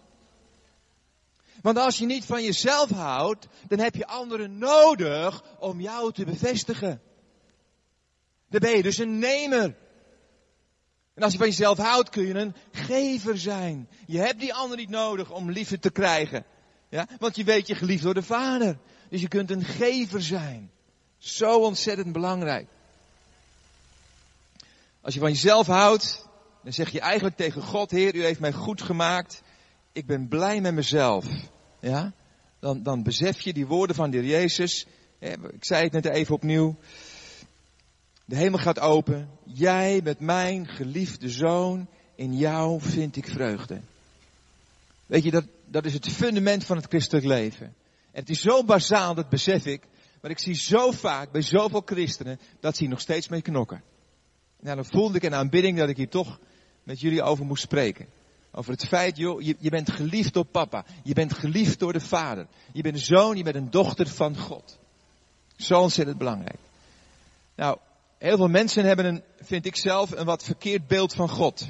[1.62, 6.24] Want als je niet van jezelf houdt, dan heb je anderen nodig om jou te
[6.24, 7.00] bevestigen.
[8.48, 9.76] Dan ben je dus een nemer.
[11.14, 13.88] En als je van jezelf houdt, kun je een gever zijn.
[14.06, 16.44] Je hebt die ander niet nodig om liefde te krijgen.
[16.88, 17.08] Ja?
[17.18, 18.78] Want je weet je geliefd door de Vader.
[19.08, 20.70] Dus je kunt een gever zijn.
[21.18, 22.68] Zo ontzettend belangrijk.
[25.00, 26.26] Als je van jezelf houdt,
[26.66, 29.42] dan zeg je eigenlijk tegen God, Heer, u heeft mij goed gemaakt.
[29.92, 31.26] ik ben blij met mezelf.
[31.80, 32.12] Ja?
[32.60, 34.86] Dan, dan besef je die woorden van de Jezus.
[35.18, 36.76] Ik zei het net even opnieuw.
[38.24, 39.28] De hemel gaat open.
[39.44, 41.86] Jij bent mijn geliefde zoon.
[42.14, 43.80] In jou vind ik vreugde.
[45.06, 47.66] Weet je, dat, dat is het fundament van het christelijk leven.
[48.12, 49.82] En het is zo bazaal, dat besef ik.
[50.20, 53.82] Maar ik zie zo vaak bij zoveel christenen dat ze hier nog steeds mee knokken.
[54.60, 56.38] Nou, dan voelde ik een aanbidding dat ik hier toch
[56.86, 58.06] met jullie over moest spreken.
[58.50, 60.84] Over het feit, joh, je, je bent geliefd door papa.
[61.02, 62.46] Je bent geliefd door de vader.
[62.72, 64.78] Je bent een zoon, je bent een dochter van God.
[65.56, 66.58] Zo ontzettend belangrijk.
[67.54, 67.78] Nou,
[68.18, 71.66] heel veel mensen hebben een, vind ik zelf, een wat verkeerd beeld van God.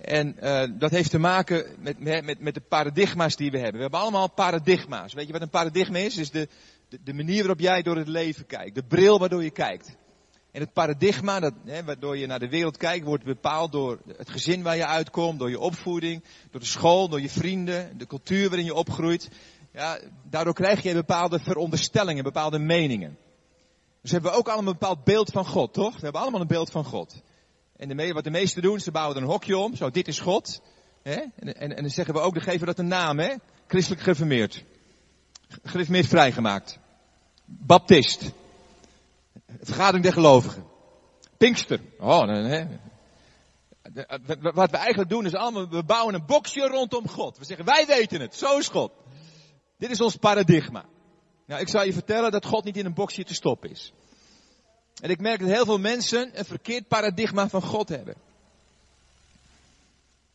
[0.00, 3.76] En uh, dat heeft te maken met, met, met de paradigma's die we hebben.
[3.76, 5.12] We hebben allemaal paradigma's.
[5.12, 6.16] Weet je wat een paradigma is?
[6.16, 6.48] Is de,
[7.04, 8.74] de manier waarop jij door het leven kijkt.
[8.74, 9.96] De bril waardoor je kijkt.
[10.52, 14.30] En het paradigma, dat, hè, waardoor je naar de wereld kijkt, wordt bepaald door het
[14.30, 18.48] gezin waar je uitkomt, door je opvoeding, door de school, door je vrienden, de cultuur
[18.48, 19.28] waarin je opgroeit.
[19.72, 23.18] Ja, daardoor krijg je bepaalde veronderstellingen, bepaalde meningen.
[24.02, 25.94] Dus hebben we ook allemaal een bepaald beeld van God, toch?
[25.94, 27.22] We hebben allemaal een beeld van God.
[27.76, 29.76] En wat de meesten doen, ze bouwen er een hokje om.
[29.76, 30.60] Zo, dit is God.
[31.02, 31.12] Hè?
[31.12, 33.34] En, en, en dan zeggen we ook, dan geven we dat een naam, hè?
[33.66, 34.64] Christelijk gereformeerd.
[35.62, 36.78] Gereformeerd vrijgemaakt.
[37.44, 38.32] Baptist.
[39.60, 40.64] Vergadering der gelovigen.
[41.36, 41.80] Pinkster.
[41.98, 42.66] Oh, nee,
[44.40, 47.38] Wat we eigenlijk doen is allemaal, we bouwen een boxje rondom God.
[47.38, 48.92] We zeggen, wij weten het, zo is God.
[49.76, 50.84] Dit is ons paradigma.
[51.46, 53.92] Nou, ik zal je vertellen dat God niet in een boxje te stoppen is.
[55.00, 58.14] En ik merk dat heel veel mensen een verkeerd paradigma van God hebben.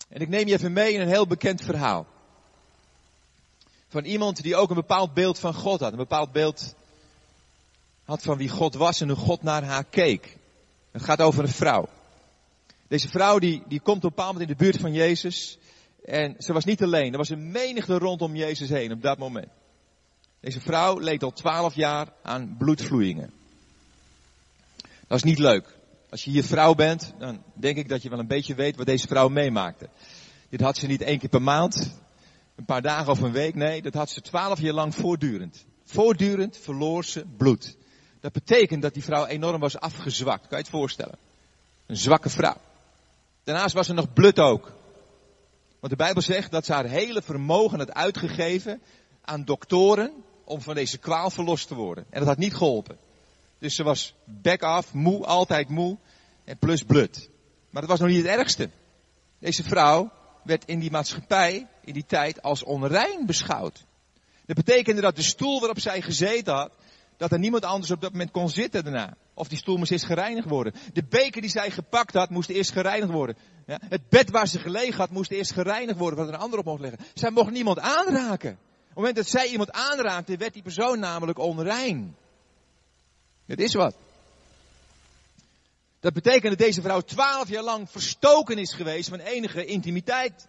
[0.10, 2.08] En ik neem je even mee in een heel bekend verhaal.
[3.88, 5.92] Van iemand die ook een bepaald beeld van God had.
[5.92, 6.76] Een bepaald beeld
[8.06, 10.38] had van wie God was en hoe God naar haar keek.
[10.92, 11.90] Het gaat over een vrouw.
[12.88, 15.58] Deze vrouw die, die komt op een bepaald moment in de buurt van Jezus.
[16.06, 17.12] En ze was niet alleen.
[17.12, 19.48] Er was een menigte rondom Jezus heen op dat moment.
[20.40, 23.32] Deze vrouw leed al twaalf jaar aan bloedvloeien.
[25.08, 25.78] Dat is niet leuk.
[26.10, 28.86] Als je hier vrouw bent, dan denk ik dat je wel een beetje weet wat
[28.86, 29.90] deze vrouw meemaakte.
[30.50, 31.92] Dit had ze niet één keer per maand,
[32.56, 33.56] een paar dagen of een week.
[33.56, 35.66] Nee, dat had ze twaalf jaar lang voortdurend.
[35.84, 37.78] Voortdurend verloor ze bloed.
[38.26, 40.48] Dat betekent dat die vrouw enorm was afgezwakt.
[40.48, 41.18] Kan je het voorstellen?
[41.86, 42.58] Een zwakke vrouw.
[43.44, 44.72] Daarnaast was ze nog blut ook.
[45.80, 48.82] Want de Bijbel zegt dat ze haar hele vermogen had uitgegeven
[49.22, 50.12] aan doktoren
[50.44, 52.06] om van deze kwaal verlost te worden.
[52.10, 52.98] En dat had niet geholpen.
[53.60, 55.98] Dus ze was back af, moe, altijd moe.
[56.44, 57.30] En plus blut.
[57.70, 58.70] Maar dat was nog niet het ergste.
[59.40, 60.12] Deze vrouw
[60.44, 63.86] werd in die maatschappij, in die tijd, als onrein beschouwd.
[64.46, 66.72] Dat betekende dat de stoel waarop zij gezeten had,
[67.18, 69.18] dat er niemand anders op dat moment kon zitten daarna.
[69.34, 70.74] Of die stoel moest eerst gereinigd worden.
[70.94, 73.38] De beker die zij gepakt had, moest eerst gereinigd worden.
[73.66, 76.60] Ja, het bed waar ze gelegen had, moest eerst gereinigd worden, wat er een ander
[76.60, 77.06] op mocht liggen.
[77.14, 78.52] Zij mocht niemand aanraken.
[78.52, 82.16] Op het moment dat zij iemand aanraakte, werd die persoon namelijk onrein.
[83.46, 83.96] Het is wat.
[86.00, 90.48] Dat betekent dat deze vrouw twaalf jaar lang verstoken is geweest van enige intimiteit.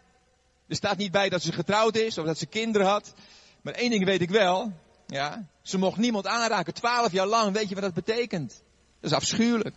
[0.68, 3.14] Er staat niet bij dat ze getrouwd is of dat ze kinderen had.
[3.62, 4.72] Maar één ding weet ik wel.
[5.06, 6.74] Ja, ze mocht niemand aanraken.
[6.74, 8.62] Twaalf jaar lang, weet je wat dat betekent?
[9.00, 9.76] Dat is afschuwelijk.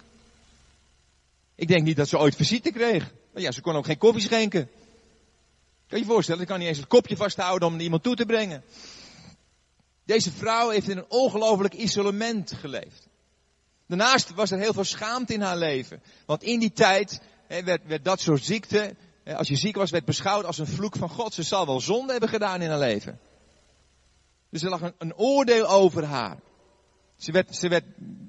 [1.56, 3.12] Ik denk niet dat ze ooit visite kreeg.
[3.34, 4.70] Maar ja, ze kon ook geen koffie schenken.
[5.88, 8.26] Kan je je voorstellen, ze kan niet eens het kopje vasthouden om iemand toe te
[8.26, 8.64] brengen.
[10.06, 13.08] Deze vrouw heeft in een ongelooflijk isolement geleefd.
[13.88, 16.02] Daarnaast was er heel veel schaamte in haar leven.
[16.26, 20.46] Want in die tijd werd, werd dat soort ziekte, als je ziek was, werd beschouwd
[20.46, 21.34] als een vloek van God.
[21.34, 23.20] Ze zal wel zonde hebben gedaan in haar leven.
[24.50, 26.38] Dus er lag een, een oordeel over haar.
[27.18, 27.84] Ze werd, ze werd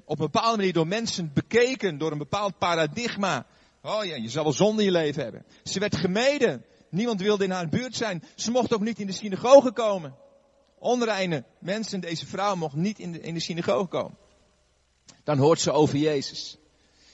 [0.05, 3.45] op een bepaalde manier door mensen bekeken, door een bepaald paradigma.
[3.81, 5.45] Oh ja, je zal wel zonde in je leven hebben.
[5.63, 6.65] Ze werd gemeden.
[6.89, 8.23] Niemand wilde in haar buurt zijn.
[8.35, 10.15] Ze mocht ook niet in de synagoge komen.
[10.79, 14.17] Onreine mensen, deze vrouw mocht niet in de, in de synagoge komen.
[15.23, 16.57] Dan hoort ze over Jezus.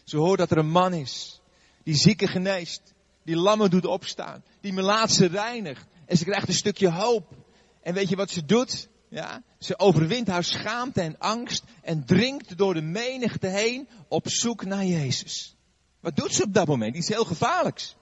[0.03, 1.41] Ze hoort dat er een man is.
[1.83, 2.93] Die zieken geneest.
[3.23, 4.43] Die lammen doet opstaan.
[4.61, 5.85] Die melaatse reinigt.
[6.05, 7.33] En ze krijgt een stukje hoop.
[7.81, 8.87] En weet je wat ze doet?
[9.09, 14.65] Ja, ze overwint haar schaamte en angst en dringt door de menigte heen op zoek
[14.65, 15.55] naar Jezus.
[15.99, 16.95] Wat doet ze op dat moment?
[16.95, 17.95] Iets heel gevaarlijks.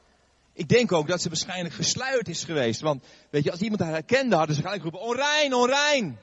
[0.54, 2.82] Ik denk ook dat ze waarschijnlijk gesluierd is geweest.
[2.82, 6.20] Want weet je, als iemand haar herkende, hadden ze gelijk geroepen, onrein, onrein.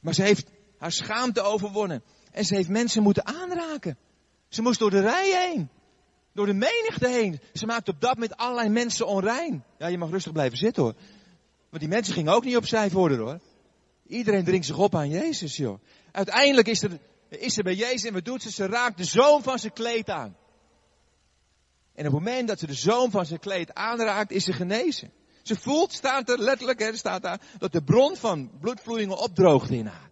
[0.00, 2.02] Maar ze heeft haar schaamte overwonnen.
[2.32, 3.98] En ze heeft mensen moeten aanraken.
[4.48, 5.68] Ze moest door de rij heen.
[6.32, 7.40] Door de menigte heen.
[7.52, 9.64] Ze maakte op dat moment allerlei mensen onrein.
[9.78, 10.94] Ja, je mag rustig blijven zitten hoor.
[11.70, 13.40] Want die mensen gingen ook niet opzij voor hoor.
[14.06, 15.80] Iedereen dringt zich op aan Jezus joh.
[16.12, 16.98] Uiteindelijk is er,
[17.28, 18.50] is er bij Jezus en wat doet ze?
[18.50, 20.36] Ze raakt de zoon van zijn kleed aan.
[21.94, 25.12] En op het moment dat ze de zoom van zijn kleed aanraakt, is ze genezen.
[25.42, 29.86] Ze voelt, staat er letterlijk, hè, staat daar, dat de bron van bloedvloeien opdroogde in
[29.86, 30.10] haar.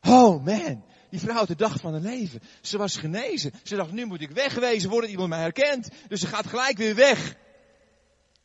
[0.00, 2.40] Oh man, die vrouw had de dag van haar leven.
[2.60, 3.52] Ze was genezen.
[3.62, 5.88] Ze dacht, nu moet ik wegwezen worden, iemand mij herkent.
[6.08, 7.36] Dus ze gaat gelijk weer weg.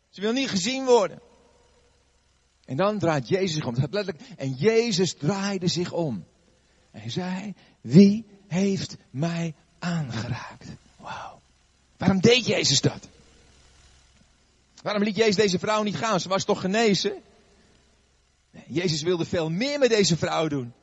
[0.09, 1.21] Ze wil niet gezien worden.
[2.67, 3.75] En dan draait Jezus zich om.
[3.75, 6.25] Het letterlijk, en Jezus draaide zich om.
[6.91, 10.65] En hij zei, wie heeft mij aangeraakt?
[10.97, 11.41] Wauw.
[11.97, 13.07] Waarom deed Jezus dat?
[14.81, 16.19] Waarom liet Jezus deze vrouw niet gaan?
[16.19, 17.21] Ze was toch genezen?
[18.51, 20.73] Nee, Jezus wilde veel meer met deze vrouw doen.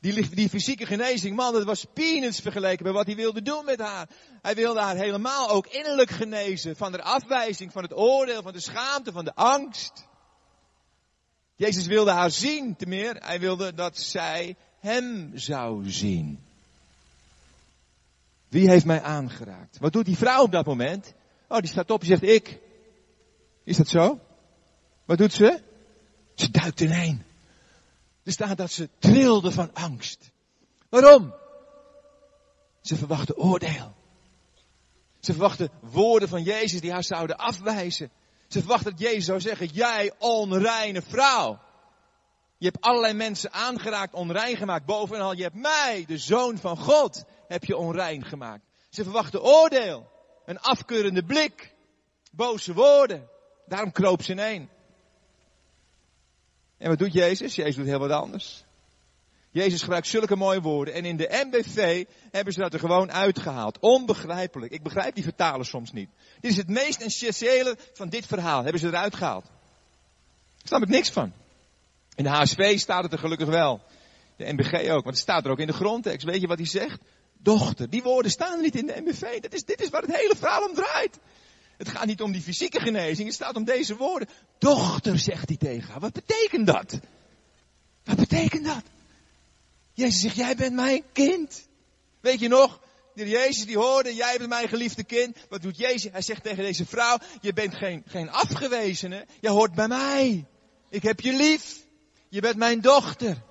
[0.00, 3.80] Die, die fysieke genezing, man, dat was peanuts vergeleken bij wat hij wilde doen met
[3.80, 4.08] haar.
[4.42, 6.76] Hij wilde haar helemaal ook innerlijk genezen.
[6.76, 10.10] Van de afwijzing, van het oordeel, van de schaamte, van de angst.
[11.62, 13.16] Jezus wilde haar zien, te meer.
[13.16, 16.40] Hij wilde dat zij hem zou zien.
[18.48, 19.78] Wie heeft mij aangeraakt?
[19.78, 21.14] Wat doet die vrouw op dat moment?
[21.48, 22.58] Oh, die staat op en zegt ik.
[23.64, 24.20] Is dat zo?
[25.04, 25.62] Wat doet ze?
[26.34, 27.22] Ze duikt ineen.
[28.22, 30.30] Er staat dat ze trilde van angst.
[30.88, 31.34] Waarom?
[32.80, 33.94] Ze verwachtte oordeel.
[35.20, 38.10] Ze verwachtte woorden van Jezus die haar zouden afwijzen.
[38.52, 41.60] Ze verwachtte dat Jezus zou zeggen, jij onreine vrouw.
[42.58, 44.84] Je hebt allerlei mensen aangeraakt, onrein gemaakt.
[44.84, 48.64] Bovenal, je hebt mij, de zoon van God, heb je onrein gemaakt.
[48.90, 50.10] Ze verwachten oordeel.
[50.44, 51.74] Een afkeurende blik.
[52.32, 53.28] Boze woorden.
[53.66, 54.70] Daarom kroop ze ineen.
[56.78, 57.54] En wat doet Jezus?
[57.54, 58.64] Jezus doet heel wat anders.
[59.52, 60.94] Jezus gebruikt zulke mooie woorden.
[60.94, 63.78] En in de MBV hebben ze dat er gewoon uitgehaald.
[63.78, 64.72] Onbegrijpelijk.
[64.72, 66.08] Ik begrijp die vertalen soms niet.
[66.40, 68.62] Dit is het meest essentiële van dit verhaal.
[68.62, 69.44] Hebben ze eruit gehaald.
[69.44, 71.32] Daar snap ik niks van.
[72.14, 73.80] In de HSV staat het er gelukkig wel.
[74.36, 75.04] De MBG ook.
[75.04, 76.26] Want het staat er ook in de grondtekst.
[76.26, 77.00] Weet je wat hij zegt?
[77.38, 77.90] Dochter.
[77.90, 79.40] Die woorden staan niet in de MBV.
[79.40, 81.18] Dat is, dit is waar het hele verhaal om draait.
[81.76, 84.28] Het gaat niet om die fysieke genezing, het staat om deze woorden.
[84.58, 86.00] Dochter, zegt hij tegen haar.
[86.00, 87.00] Wat betekent dat?
[88.04, 88.82] Wat betekent dat?
[89.92, 91.68] Jezus zegt, jij bent mijn kind.
[92.20, 92.80] Weet je nog?
[93.14, 95.36] Jezus die hoorde, jij bent mijn geliefde kind.
[95.48, 96.12] Wat doet Jezus?
[96.12, 99.26] Hij zegt tegen deze vrouw, je bent geen, geen afgewezene.
[99.40, 100.46] Je hoort bij mij.
[100.88, 101.76] Ik heb je lief.
[102.28, 103.42] Je bent mijn dochter.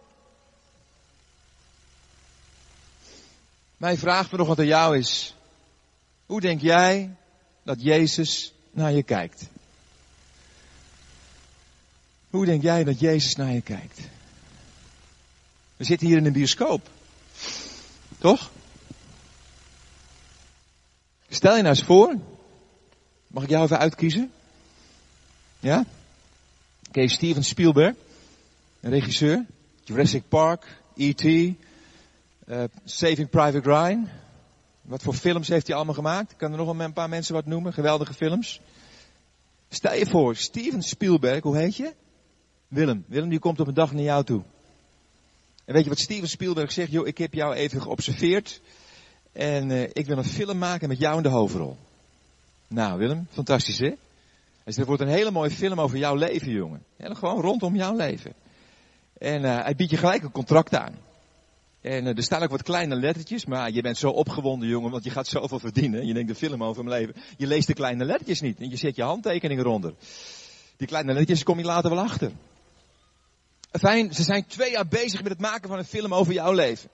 [3.78, 5.36] Mijn vraag vanochtend aan jou is,
[6.26, 7.16] hoe denk jij
[7.64, 9.44] dat Jezus naar je kijkt?
[12.30, 14.00] Hoe denk jij dat Jezus naar je kijkt?
[15.82, 16.90] We zitten hier in een bioscoop.
[18.18, 18.52] Toch?
[21.30, 22.16] Stel je nou eens voor.
[23.28, 24.32] Mag ik jou even uitkiezen?
[25.60, 25.86] Ja?
[26.88, 27.96] Oké, Steven Spielberg.
[28.80, 29.46] Een regisseur.
[29.84, 30.82] Jurassic Park.
[30.96, 31.24] E.T.
[31.24, 31.54] Uh,
[32.84, 34.10] Saving Private Ryan.
[34.82, 36.32] Wat voor films heeft hij allemaal gemaakt?
[36.32, 37.74] Ik kan er nog een paar mensen wat noemen.
[37.74, 38.62] Geweldige films.
[39.70, 41.94] Stel je voor, Steven Spielberg, hoe heet je?
[42.68, 43.06] Willem.
[43.08, 44.44] Willem die komt op een dag naar jou toe.
[45.72, 46.92] En weet je wat Steven Spielberg zegt?
[46.92, 48.62] Joh, ik heb jou even geobserveerd.
[49.32, 51.78] En uh, ik wil een film maken met jou in de hoofdrol.
[52.68, 53.92] Nou Willem, fantastisch hè?
[54.64, 56.84] Dus het wordt een hele mooie film over jouw leven, jongen.
[56.98, 58.34] Gewoon rondom jouw leven.
[59.18, 60.96] En uh, hij biedt je gelijk een contract aan.
[61.82, 65.04] En uh, er staan ook wat kleine lettertjes, maar je bent zo opgewonden, jongen, want
[65.04, 66.08] je gaat zoveel verdienen.
[66.08, 67.22] Je denkt de film over mijn leven.
[67.38, 69.94] Je leest de kleine lettertjes niet en je zet je handtekening eronder.
[70.78, 72.32] Die kleine lettertjes kom je later wel achter.
[73.80, 76.90] Fijn, ze zijn twee jaar bezig met het maken van een film over jouw leven.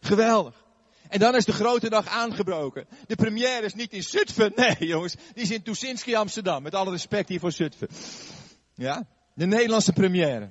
[0.00, 0.54] Geweldig.
[1.08, 2.86] En dan is de grote dag aangebroken.
[3.06, 4.52] De première is niet in Zutphen.
[4.56, 5.14] Nee, jongens.
[5.34, 6.62] Die is in Tuschinski Amsterdam.
[6.62, 7.88] Met alle respect hier voor Zutphen.
[8.74, 9.06] Ja?
[9.34, 10.50] De Nederlandse première.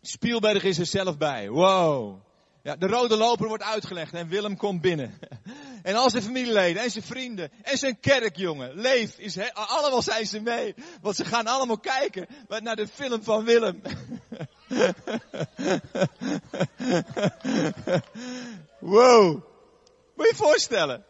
[0.00, 1.48] Spielberg is er zelf bij.
[1.48, 2.20] Wow.
[2.62, 5.18] Ja, de rode loper wordt uitgelegd en Willem komt binnen.
[5.82, 8.74] En al zijn familieleden en zijn vrienden en zijn kerkjongen.
[8.74, 10.74] Leef is allemaal zijn ze mee.
[11.00, 13.82] Want ze gaan allemaal kijken naar de film van Willem.
[18.78, 19.42] wow.
[20.14, 21.04] Moet je je voorstellen.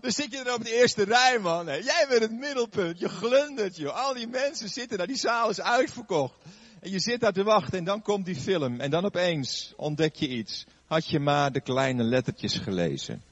[0.00, 1.66] Dan zit je er op de eerste rij, man.
[1.66, 2.98] Jij bent het middelpunt.
[2.98, 4.06] Je glundert, joh.
[4.06, 5.06] Al die mensen zitten daar.
[5.06, 6.34] Die zaal is uitverkocht.
[6.80, 8.80] En je zit daar te wachten en dan komt die film.
[8.80, 10.64] En dan opeens ontdek je iets.
[10.86, 13.22] Had je maar de kleine lettertjes gelezen.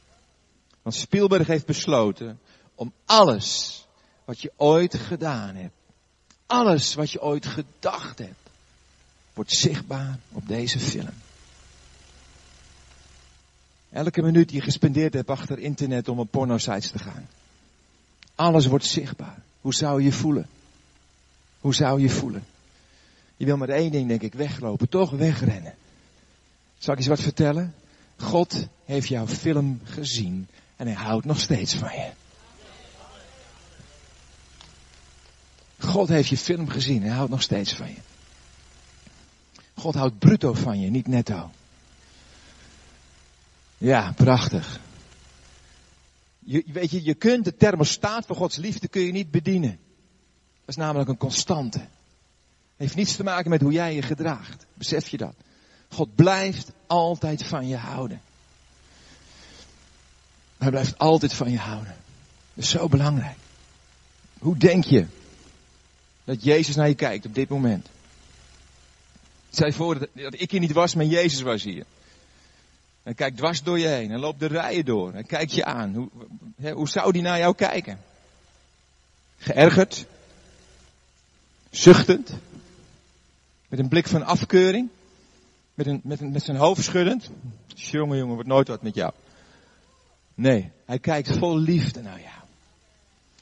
[0.82, 2.40] Want Spielberg heeft besloten
[2.74, 3.84] om alles
[4.24, 5.74] wat je ooit gedaan hebt.
[6.46, 8.45] Alles wat je ooit gedacht hebt.
[9.36, 11.14] Wordt zichtbaar op deze film.
[13.90, 17.28] Elke minuut die je gespendeerd hebt achter internet om op pornosites te gaan.
[18.34, 19.38] Alles wordt zichtbaar.
[19.60, 20.46] Hoe zou je voelen?
[21.60, 22.44] Hoe zou je voelen?
[23.36, 24.88] Je wil maar één ding, denk ik, weglopen.
[24.88, 25.74] Toch wegrennen.
[26.78, 27.74] Zal ik eens wat vertellen?
[28.16, 32.10] God heeft jouw film gezien en hij houdt nog steeds van je.
[35.78, 37.02] God heeft je film gezien.
[37.02, 38.00] Hij houdt nog steeds van je.
[39.76, 41.50] God houdt bruto van je, niet netto.
[43.78, 44.80] Ja, prachtig.
[46.38, 49.78] Je, weet je, je kunt de thermostaat van Gods liefde kun je niet bedienen.
[50.60, 51.80] Dat is namelijk een constante.
[52.76, 54.66] Heeft niets te maken met hoe jij je gedraagt.
[54.74, 55.34] Besef je dat?
[55.88, 58.20] God blijft altijd van je houden.
[60.58, 61.96] Hij blijft altijd van je houden.
[62.54, 63.36] Dat is zo belangrijk.
[64.38, 65.06] Hoe denk je
[66.24, 67.88] dat Jezus naar je kijkt op dit moment?
[69.56, 71.84] Je voor dat ik hier niet was, maar Jezus was hier.
[73.02, 74.10] Hij kijkt dwars door je heen.
[74.10, 75.12] Hij loopt de rijen door.
[75.12, 75.94] Hij kijkt je aan.
[75.94, 77.98] Hoe, hoe zou die naar jou kijken?
[79.38, 80.06] Geërgerd?
[81.70, 82.32] Zuchtend?
[83.68, 84.88] Met een blik van afkeuring?
[85.74, 87.30] Met, een, met, een, met zijn hoofd schuddend?
[87.66, 89.12] Jongen, jongen, wordt nooit wat met jou.
[90.34, 92.44] Nee, hij kijkt vol liefde naar jou.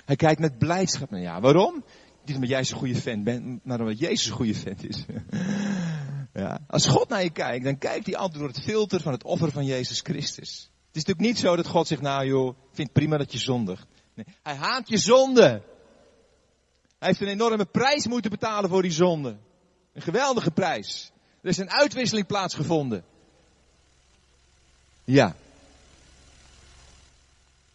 [0.05, 1.41] Hij kijkt met blijdschap naar jou.
[1.41, 1.85] Waarom?
[2.25, 5.05] Niet omdat jij zo'n goede fan bent, maar omdat Jezus een goede fan is.
[6.35, 6.61] ja.
[6.66, 9.51] Als God naar je kijkt, dan kijkt hij altijd door het filter van het offer
[9.51, 10.70] van Jezus Christus.
[10.87, 13.87] Het is natuurlijk niet zo dat God zegt, nou joh, vindt prima dat je zondigt.
[14.14, 15.62] Nee, hij haat je zonde.
[16.99, 19.37] Hij heeft een enorme prijs moeten betalen voor die zonde.
[19.93, 21.12] Een geweldige prijs.
[21.41, 23.05] Er is een uitwisseling plaatsgevonden.
[25.05, 25.35] Ja.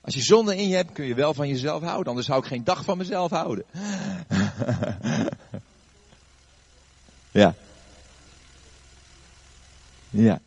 [0.01, 2.07] Als je zonde in je hebt, kun je wel van jezelf houden.
[2.07, 3.65] Anders zou ik geen dag van mezelf houden.
[7.31, 7.55] ja.
[10.09, 10.41] Ja.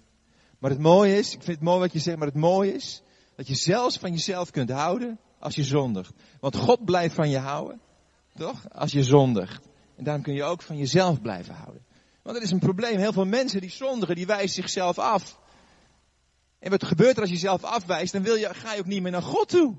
[0.58, 3.02] Maar het mooie is, ik vind het mooi wat je zegt, maar het mooie is
[3.36, 6.12] dat je zelfs van jezelf kunt houden als je zondigt.
[6.40, 7.80] Want God blijft van je houden,
[8.34, 8.70] toch?
[8.70, 9.68] Als je zondigt.
[9.96, 11.84] En daarom kun je ook van jezelf blijven houden.
[12.22, 12.98] Want dat is een probleem.
[12.98, 15.40] Heel veel mensen die zondigen, die wijzen zichzelf af.
[16.58, 18.12] En wat gebeurt er als je jezelf afwijst?
[18.12, 19.76] Dan wil je, ga je ook niet meer naar God toe.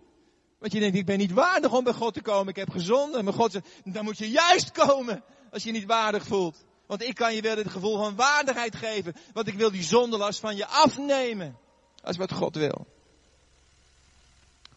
[0.60, 2.48] Want je denkt, ik ben niet waardig om bij God te komen.
[2.48, 3.24] Ik heb gezonden.
[3.24, 6.64] Maar God zegt, dan moet je juist komen als je je niet waardig voelt.
[6.86, 9.16] Want ik kan je wel het gevoel van waardigheid geven.
[9.34, 11.56] Want ik wil die zondelast van je afnemen.
[11.96, 12.86] Dat is wat God wil.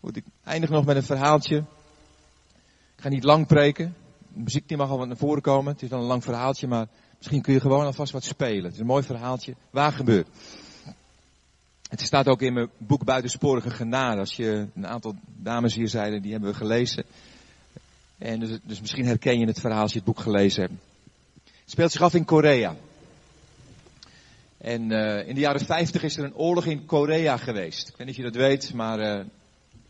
[0.00, 1.56] Goed, ik eindig nog met een verhaaltje.
[2.96, 3.96] Ik ga niet lang preken.
[4.28, 5.72] De muziek die mag al wat naar voren komen.
[5.72, 6.86] Het is wel een lang verhaaltje, maar
[7.16, 8.64] misschien kun je gewoon alvast wat spelen.
[8.64, 9.54] Het is een mooi verhaaltje.
[9.70, 10.28] Waar gebeurt.
[11.88, 14.20] Het staat ook in mijn boek Buitensporige Genade.
[14.20, 17.04] Als je een aantal dames hier zeiden, die hebben we gelezen.
[18.18, 20.74] En dus, dus misschien herken je het verhaal als je het boek gelezen hebt.
[21.68, 22.76] Speelt zich af in Korea.
[24.58, 27.88] En uh, in de jaren 50 is er een oorlog in Korea geweest.
[27.88, 29.26] Ik weet niet of je dat weet, maar uh, er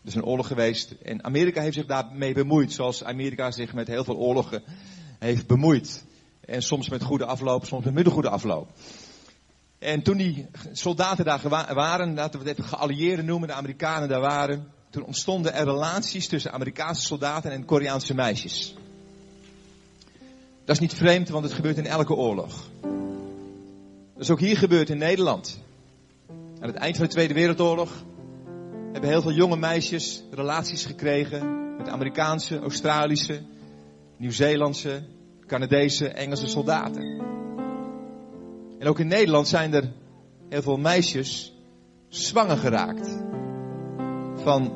[0.05, 0.95] is een oorlog geweest.
[1.03, 4.62] En Amerika heeft zich daarmee bemoeid, zoals Amerika zich met heel veel oorlogen
[5.18, 6.05] heeft bemoeid.
[6.41, 8.68] En soms met goede afloop, soms met minder goede afloop.
[9.79, 14.72] En toen die soldaten daar waren, laten we het geallieerden noemen, de Amerikanen daar waren,
[14.91, 18.74] toen ontstonden er relaties tussen Amerikaanse soldaten en Koreaanse meisjes.
[20.66, 22.68] Dat is niet vreemd, want het gebeurt in elke oorlog.
[24.12, 25.58] Dat is ook hier gebeurd in Nederland.
[26.60, 28.04] Aan het eind van de Tweede Wereldoorlog
[28.92, 33.40] hebben heel veel jonge meisjes relaties gekregen met Amerikaanse, Australische,
[34.16, 35.02] Nieuw-Zeelandse,
[35.46, 37.20] Canadese, Engelse soldaten.
[38.78, 39.92] En ook in Nederland zijn er
[40.48, 41.52] heel veel meisjes
[42.08, 43.08] zwanger geraakt
[44.34, 44.72] van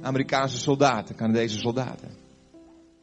[0.00, 2.08] Amerikaanse soldaten, Canadese soldaten.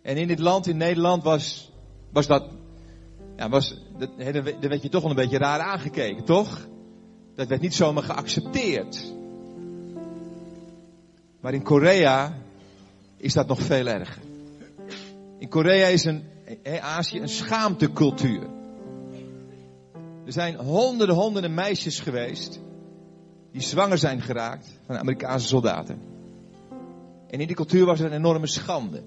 [0.02, 1.72] En in dit land, in Nederland, was,
[2.12, 2.50] was dat,
[3.36, 6.68] ja, was, dat, daar werd je toch wel een beetje raar aangekeken, toch?
[7.36, 9.14] Dat werd niet zomaar geaccepteerd.
[11.42, 12.38] Maar in Korea
[13.18, 14.22] is dat nog veel erger.
[15.40, 16.24] In Korea is een,
[16.82, 18.48] Azië een schaamtecultuur.
[20.26, 22.60] Er zijn honderden, honderden meisjes geweest
[23.52, 26.02] die zwanger zijn geraakt van Amerikaanse soldaten.
[27.30, 29.04] En in die cultuur was er een enorme schande.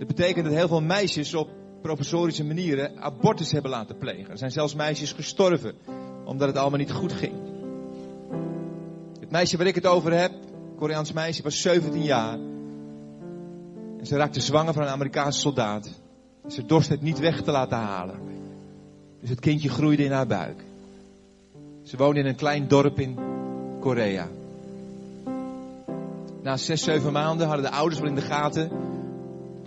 [0.00, 1.48] Dat betekent dat heel veel meisjes op
[1.82, 4.30] professorische manieren abortus hebben laten plegen.
[4.30, 5.74] Er zijn zelfs meisjes gestorven
[6.24, 7.32] omdat het allemaal niet goed ging.
[9.20, 10.32] Het meisje waar ik het over heb,
[10.76, 12.38] Koreaans meisje, was 17 jaar.
[13.98, 15.90] En ze raakte zwanger van een Amerikaanse soldaat.
[16.48, 18.18] Ze dorst het niet weg te laten halen.
[19.20, 20.64] Dus het kindje groeide in haar buik.
[21.82, 23.18] Ze woonde in een klein dorp in
[23.80, 24.28] Korea.
[26.42, 28.89] Na zes, zeven maanden hadden de ouders wel in de gaten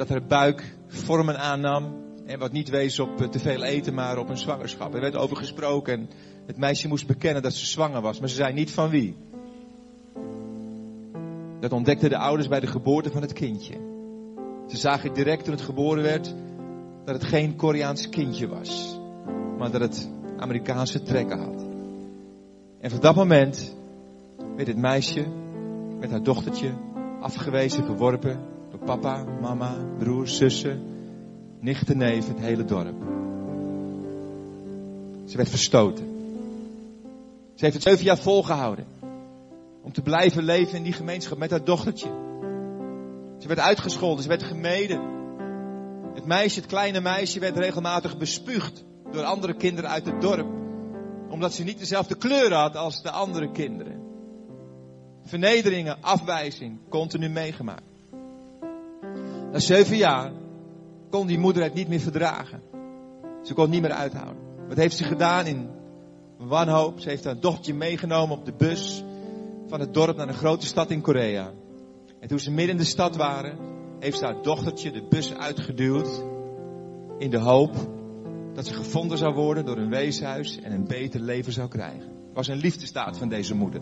[0.08, 2.02] dat haar buik vormen aannam.
[2.26, 4.94] En wat niet wees op te veel eten, maar op een zwangerschap.
[4.94, 6.10] Er werd over gesproken en
[6.46, 8.20] het meisje moest bekennen dat ze zwanger was.
[8.20, 9.16] Maar ze zei niet van wie.
[11.60, 13.74] Dat ontdekten de ouders bij de geboorte van het kindje.
[14.68, 16.34] Ze zagen direct toen het geboren werd
[17.06, 19.02] dat het geen Koreaans kindje was
[19.58, 21.66] maar dat het Amerikaanse trekken had.
[22.80, 23.76] En van dat moment
[24.56, 25.26] werd het meisje
[26.00, 26.74] met haar dochtertje
[27.22, 28.53] afgewezen, verworpen
[28.86, 30.82] papa, mama, broers, zussen,
[31.60, 32.96] nichten, neven, het hele dorp.
[35.26, 36.06] Ze werd verstoten.
[37.56, 38.86] Ze heeft het zeven jaar volgehouden.
[39.82, 42.10] Om te blijven leven in die gemeenschap met haar dochtertje.
[43.40, 45.02] Ze werd uitgescholden, ze werd gemeden.
[46.14, 50.48] Het meisje, het kleine meisje, werd regelmatig bespuugd door andere kinderen uit het dorp.
[51.30, 54.02] Omdat ze niet dezelfde kleur had als de andere kinderen.
[55.24, 57.93] Vernederingen, afwijzing, continu meegemaakt.
[59.54, 60.32] Na zeven jaar
[61.10, 62.62] kon die moeder het niet meer verdragen.
[63.44, 64.38] Ze kon het niet meer uithouden.
[64.68, 65.70] Wat heeft ze gedaan in
[66.38, 67.00] wanhoop?
[67.00, 69.04] Ze heeft haar dochtertje meegenomen op de bus
[69.68, 71.52] van het dorp naar een grote stad in Korea.
[72.20, 73.58] En toen ze midden in de stad waren,
[74.00, 76.24] heeft ze haar dochtertje de bus uitgeduwd.
[77.18, 77.74] In de hoop
[78.54, 82.12] dat ze gevonden zou worden door een weeshuis en een beter leven zou krijgen.
[82.34, 83.82] Was een liefdestaat van deze moeder.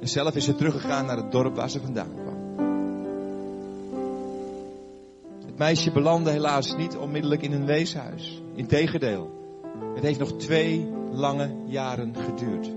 [0.00, 2.33] En zelf is ze teruggegaan naar het dorp waar ze vandaan kwam.
[5.54, 8.42] Het meisje belandde helaas niet onmiddellijk in een weeshuis.
[8.54, 9.30] Integendeel,
[9.94, 12.70] het heeft nog twee lange jaren geduurd.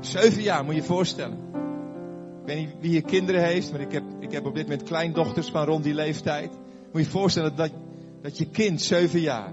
[0.00, 1.38] Zeven jaar, moet je je voorstellen.
[2.40, 4.82] Ik weet niet wie hier kinderen heeft, maar ik heb, ik heb op dit moment
[4.82, 6.50] kleindochters van rond die leeftijd.
[6.50, 6.58] Moet
[6.92, 7.70] je je voorstellen dat,
[8.22, 9.52] dat je kind zeven jaar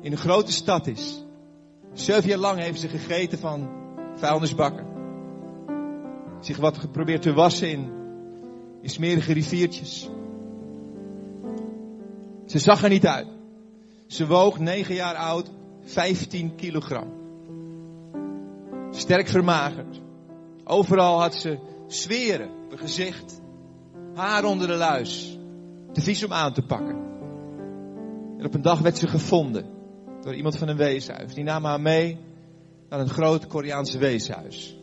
[0.00, 1.24] in een grote stad is.
[1.92, 3.70] Zeven jaar lang heeft ze gegeten van
[4.14, 4.86] vuilnisbakken.
[6.40, 7.92] Zich wat geprobeerd te wassen in,
[8.82, 10.10] in smerige riviertjes.
[12.50, 13.26] Ze zag er niet uit.
[14.06, 15.50] Ze woog negen jaar oud,
[15.82, 17.12] 15 kilogram.
[18.90, 20.00] Sterk vermagerd.
[20.64, 23.40] Overal had ze zweren op gezicht.
[24.14, 25.38] Haar onder de luis.
[25.92, 26.96] Te vies om aan te pakken.
[28.38, 29.66] En op een dag werd ze gevonden.
[30.20, 31.34] Door iemand van een weeshuis.
[31.34, 32.18] Die nam haar mee
[32.88, 34.76] naar een groot Koreaans weeshuis.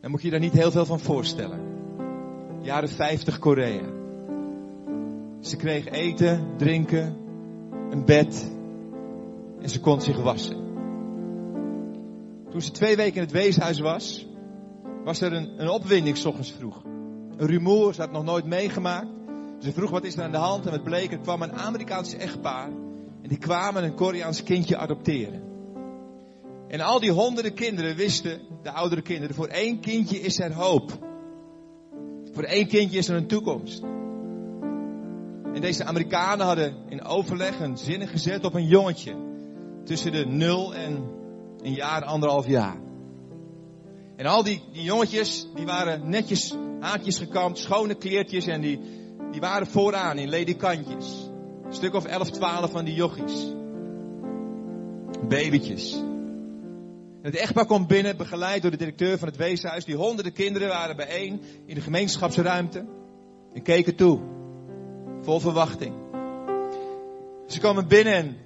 [0.00, 1.60] Daar moet je je daar niet heel veel van voorstellen.
[2.62, 3.95] Jaren 50 Korea.
[5.46, 7.16] Ze kreeg eten, drinken,
[7.90, 8.50] een bed
[9.60, 10.56] en ze kon zich wassen.
[12.50, 14.26] Toen ze twee weken in het weeshuis was,
[15.04, 16.82] was er een, een opwinding s ochtends vroeg.
[17.36, 19.06] Een rumoer, ze had nog nooit meegemaakt.
[19.58, 22.14] Ze vroeg wat is er aan de hand en het bleek, er kwam een Amerikaans
[22.14, 22.68] echtpaar
[23.22, 25.42] en die kwamen een Koreaans kindje adopteren.
[26.68, 30.98] En al die honderden kinderen wisten, de oudere kinderen, voor één kindje is er hoop.
[32.32, 33.82] Voor één kindje is er een toekomst.
[35.56, 39.14] En deze Amerikanen hadden in overleg een zinnen gezet op een jongetje.
[39.84, 41.10] Tussen de nul en
[41.62, 42.76] een jaar, anderhalf jaar.
[44.16, 48.80] En al die, jongetjes, die waren netjes haakjes gekamd, schone kleertjes en die,
[49.30, 51.28] die waren vooraan in ledikantjes.
[51.64, 53.52] Een stuk of 11, 12 van die jochies.
[55.28, 56.02] Babytjes.
[57.22, 59.84] Het echtpaar komt binnen, begeleid door de directeur van het weeshuis.
[59.84, 62.84] Die honderden kinderen waren bijeen in de gemeenschapsruimte.
[63.52, 64.35] En keken toe.
[65.26, 65.94] Vol verwachting.
[67.46, 68.36] Ze komen binnen en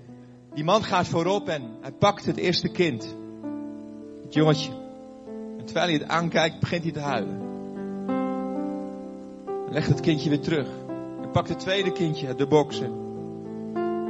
[0.55, 3.17] die man gaat voorop en hij pakt het eerste kind.
[4.23, 4.73] Het jongetje.
[5.59, 7.41] En terwijl hij het aankijkt, begint hij te huilen.
[9.65, 10.69] Hij legt het kindje weer terug.
[11.21, 12.93] Hij pakt het tweede kindje uit de boksen.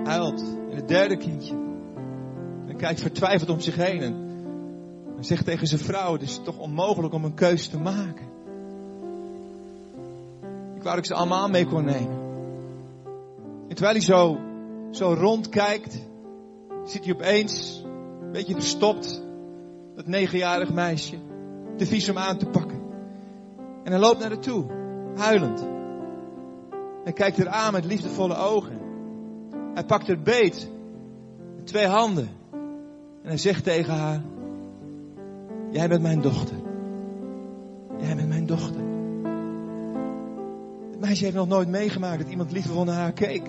[0.04, 0.44] Huilt.
[0.70, 1.54] En het derde kindje.
[2.66, 4.02] En kijkt vertwijfeld om zich heen.
[4.02, 4.14] En
[5.14, 8.28] hij zegt tegen zijn vrouw, het is toch onmogelijk om een keuze te maken.
[10.74, 12.19] Ik wou dat ik ze allemaal mee kon nemen.
[13.70, 14.38] En terwijl hij zo,
[14.90, 16.08] zo rondkijkt,
[16.84, 17.84] ziet hij opeens,
[18.22, 19.22] een beetje verstopt,
[19.94, 21.16] dat negenjarig meisje,
[21.76, 22.80] te vies om aan te pakken.
[23.84, 24.64] En hij loopt naar haar toe,
[25.16, 25.68] huilend.
[27.04, 28.78] Hij kijkt haar aan met liefdevolle ogen.
[29.74, 30.70] Hij pakt haar beet,
[31.56, 32.28] met twee handen.
[33.22, 34.22] En hij zegt tegen haar,
[35.70, 36.56] jij bent mijn dochter.
[37.98, 38.89] Jij bent mijn dochter.
[41.01, 43.42] Meisje heeft nog nooit meegemaakt dat iemand liefdevol naar haar keek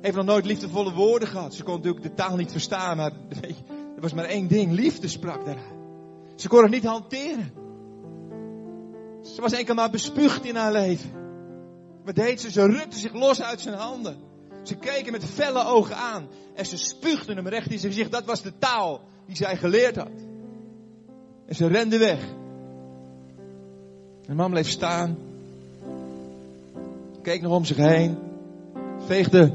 [0.00, 1.54] heeft nog nooit liefdevolle woorden gehad.
[1.54, 3.64] Ze kon natuurlijk de taal niet verstaan, maar weet je,
[3.94, 4.72] er was maar één ding.
[4.72, 5.78] Liefde sprak daaruit.
[6.36, 7.52] Ze kon het niet hanteren.
[9.22, 11.10] Ze was enkel maar bespuugd in haar leven.
[12.04, 12.50] Wat deed ze?
[12.50, 14.16] Ze rukte zich los uit zijn handen.
[14.62, 16.28] Ze keken met felle ogen aan.
[16.54, 18.12] En ze spuugden hem recht in zijn gezicht.
[18.12, 20.10] Dat was de taal die zij geleerd had.
[21.46, 22.20] En ze rende weg.
[24.26, 25.29] En man bleef staan.
[27.22, 28.18] Keek nog om zich heen.
[28.98, 29.52] Veegde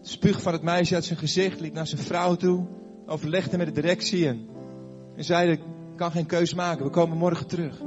[0.00, 2.66] spuug van het meisje uit zijn gezicht, liep naar zijn vrouw toe,
[3.06, 4.48] overlegde met de directie en,
[5.16, 5.60] en zei: Ik
[5.96, 7.82] kan geen keus maken, we komen morgen terug.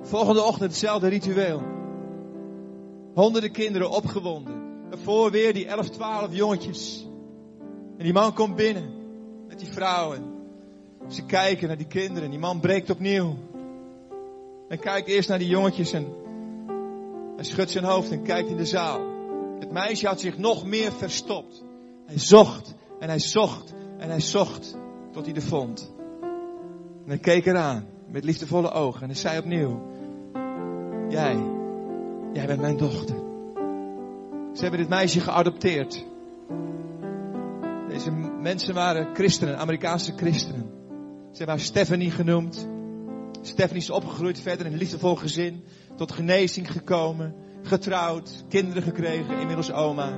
[0.00, 1.62] Volgende ochtend hetzelfde ritueel.
[3.14, 4.54] Honderden kinderen opgewonden.
[4.90, 7.08] Daarvoor weer die 11, 12 jongetjes.
[7.98, 8.90] En die man komt binnen
[9.48, 10.34] met die vrouwen.
[11.08, 12.30] Ze kijken naar die kinderen.
[12.30, 13.36] Die man breekt opnieuw.
[14.68, 16.06] En kijkt eerst naar die jongetjes en
[17.36, 19.00] Hij schudt zijn hoofd en kijkt in de zaal.
[19.58, 21.64] Het meisje had zich nog meer verstopt.
[22.06, 24.76] Hij zocht en hij zocht en hij zocht
[25.12, 25.92] tot hij de vond.
[27.04, 29.82] En hij keek eraan met liefdevolle ogen en hij zei opnieuw:
[31.08, 31.36] Jij,
[32.32, 33.16] jij bent mijn dochter.
[34.52, 36.04] Ze hebben dit meisje geadopteerd.
[37.88, 38.10] Deze
[38.40, 40.70] mensen waren christenen, Amerikaanse christenen.
[41.30, 42.68] Ze hebben haar Stephanie genoemd.
[43.40, 45.64] Stephanie is opgegroeid verder in een liefdevol gezin.
[45.96, 47.34] Tot genezing gekomen.
[47.62, 48.44] Getrouwd.
[48.48, 49.38] Kinderen gekregen.
[49.38, 50.12] Inmiddels oma.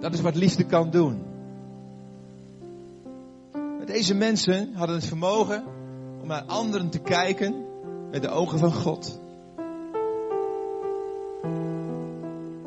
[0.00, 1.28] Dat is wat liefde kan doen.
[3.88, 5.64] Deze mensen hadden het vermogen
[6.20, 7.64] om naar anderen te kijken
[8.10, 9.20] met de ogen van God.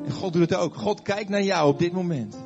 [0.05, 0.75] En God doet het ook.
[0.75, 2.37] God kijkt naar jou op dit moment.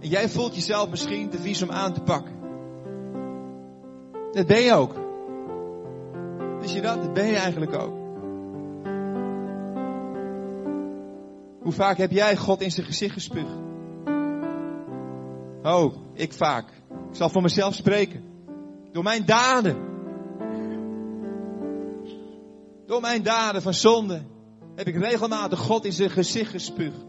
[0.00, 2.32] En jij voelt jezelf misschien te vies om aan te pakken.
[4.32, 4.94] Dat ben je ook.
[6.60, 7.02] Wist je dat?
[7.02, 7.95] Dat ben je eigenlijk ook.
[11.66, 13.52] Hoe vaak heb jij God in zijn gezicht gespuugd?
[15.62, 16.68] Oh, ik vaak.
[17.10, 18.24] Ik zal voor mezelf spreken.
[18.92, 19.76] Door mijn daden.
[22.86, 24.22] Door mijn daden van zonde
[24.74, 27.04] heb ik regelmatig God in zijn gezicht gespuugd.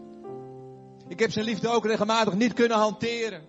[1.08, 3.42] Ik heb zijn liefde ook regelmatig niet kunnen hanteren.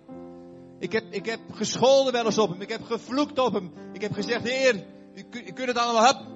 [0.78, 2.60] Ik heb, ik heb gescholden wel eens op hem.
[2.60, 3.72] Ik heb gevloekt op hem.
[3.92, 4.74] Ik heb gezegd, Heer,
[5.14, 6.26] u, u kunt het allemaal hebben.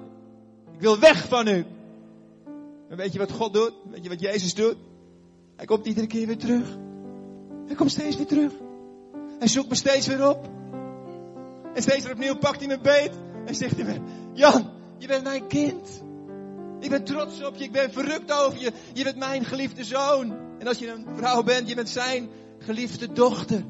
[0.73, 1.65] Ik wil weg van u.
[2.89, 3.73] En weet je wat God doet?
[3.89, 4.75] Weet je wat Jezus doet?
[5.55, 6.77] Hij komt iedere keer weer terug.
[7.65, 8.51] Hij komt steeds weer terug.
[9.39, 10.49] Hij zoekt me steeds weer op.
[11.73, 13.11] En steeds weer opnieuw pakt hij me beet.
[13.45, 13.99] En zegt hij me,
[14.33, 16.03] Jan, je bent mijn kind.
[16.79, 17.63] Ik ben trots op je.
[17.63, 18.71] Ik ben verrukt over je.
[18.93, 20.35] Je bent mijn geliefde zoon.
[20.59, 22.29] En als je een vrouw bent, je bent zijn
[22.59, 23.63] geliefde dochter.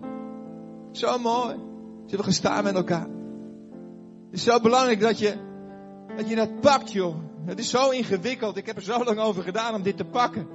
[0.91, 1.55] Zo mooi.
[2.05, 3.07] Zullen we gaan staan met elkaar?
[4.26, 5.34] Het is zo belangrijk dat je,
[6.18, 7.16] dat je dat pakt, joh.
[7.46, 8.58] Het is zo ingewikkeld.
[8.58, 10.48] Ik heb er zo lang over gedaan om dit te pakken.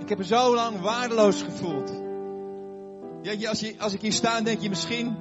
[0.00, 1.92] Ik heb er zo lang waardeloos gevoeld.
[3.22, 5.16] Ja, als, je, als ik hier sta, denk je misschien,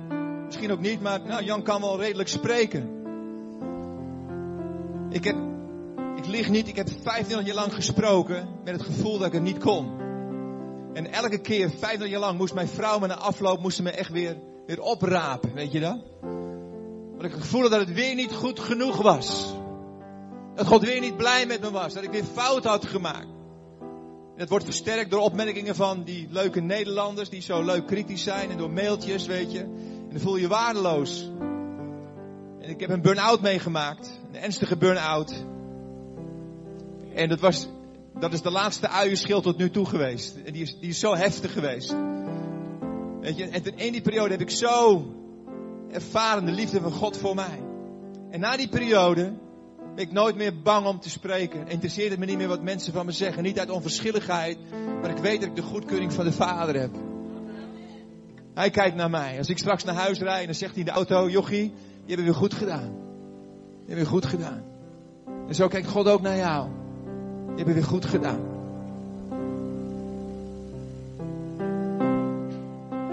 [0.46, 2.90] misschien ook niet, maar nou, Jan kan wel redelijk spreken.
[5.10, 5.36] Ik heb,
[6.16, 9.44] ik lig niet, ik heb 25 jaar lang gesproken met het gevoel dat ik het
[9.44, 10.02] niet kon.
[10.94, 14.12] En elke keer, 25 jaar lang, moest mijn vrouw me na afloop moest me echt
[14.12, 15.98] weer, weer oprapen, weet je dat?
[17.18, 19.54] Want ik gevoel dat het weer niet goed genoeg was.
[20.56, 21.94] Dat God weer niet blij met me was.
[21.94, 23.28] Dat ik weer fout had gemaakt.
[24.34, 28.50] En dat wordt versterkt door opmerkingen van die leuke Nederlanders die zo leuk kritisch zijn.
[28.50, 29.60] En door mailtjes, weet je.
[29.60, 31.30] En dan voel je je waardeloos.
[32.60, 34.20] En ik heb een burn-out meegemaakt.
[34.32, 35.46] Een ernstige burn-out.
[37.14, 37.68] En dat was,
[38.20, 40.36] dat is de laatste uienschil tot nu toe geweest.
[40.46, 41.96] En die is, die is zo heftig geweest.
[43.22, 45.06] Weet je, en in die periode heb ik zo
[45.94, 47.62] ervaren de liefde van God voor mij.
[48.30, 49.34] En na die periode
[49.96, 51.68] ben ik nooit meer bang om te spreken.
[51.68, 53.44] Interesseert het me niet meer wat mensen van me zeggen.
[53.44, 54.58] Niet uit onverschilligheid,
[55.02, 56.96] maar ik weet dat ik de goedkeuring van de Vader heb.
[58.54, 59.38] Hij kijkt naar mij.
[59.38, 61.74] Als ik straks naar huis rijd, dan zegt hij in de auto, jochie,
[62.06, 62.96] je hebt weer goed gedaan.
[63.86, 64.64] Je hebt weer goed gedaan.
[65.48, 66.70] En zo kijkt God ook naar jou.
[67.56, 68.53] Je hebt weer goed gedaan.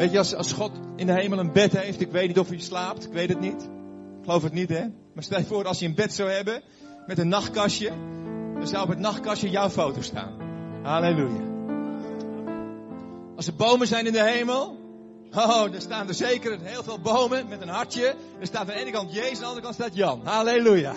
[0.01, 2.49] Weet je, als, als God in de hemel een bed heeft, ik weet niet of
[2.49, 3.63] hij slaapt, ik weet het niet.
[3.63, 4.85] Ik geloof het niet, hè.
[5.15, 6.63] Maar stel je voor, als je een bed zou hebben,
[7.07, 7.93] met een nachtkastje,
[8.55, 10.33] dan zou op het nachtkastje jouw foto staan.
[10.83, 11.41] Halleluja.
[13.37, 14.79] Als er bomen zijn in de hemel,
[15.33, 18.15] oh, dan staan er zeker heel veel bomen met een hartje.
[18.39, 20.21] Er staat aan de ene kant Jezus, aan de andere kant staat Jan.
[20.25, 20.95] Halleluja.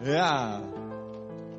[0.00, 0.60] Ja.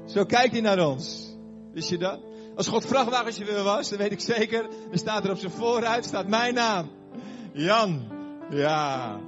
[0.06, 1.36] Zo kijkt hij naar ons.
[1.74, 2.20] Wist je dat?
[2.56, 6.28] Als God vrachtwagenchauffeur was, dan weet ik zeker, dan staat er op zijn vooruit, staat
[6.28, 6.90] mijn naam.
[7.54, 8.12] Jan.
[8.50, 9.20] Ja.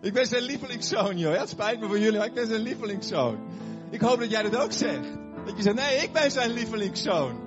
[0.00, 1.32] Ik ben zijn lievelingszoon, joh.
[1.32, 3.38] Ja, het spijt me voor jullie, maar ik ben zijn lievelingszoon.
[3.90, 5.08] Ik hoop dat jij dat ook zegt.
[5.44, 7.44] Dat je zegt, nee, ik ben zijn lievelingszoon.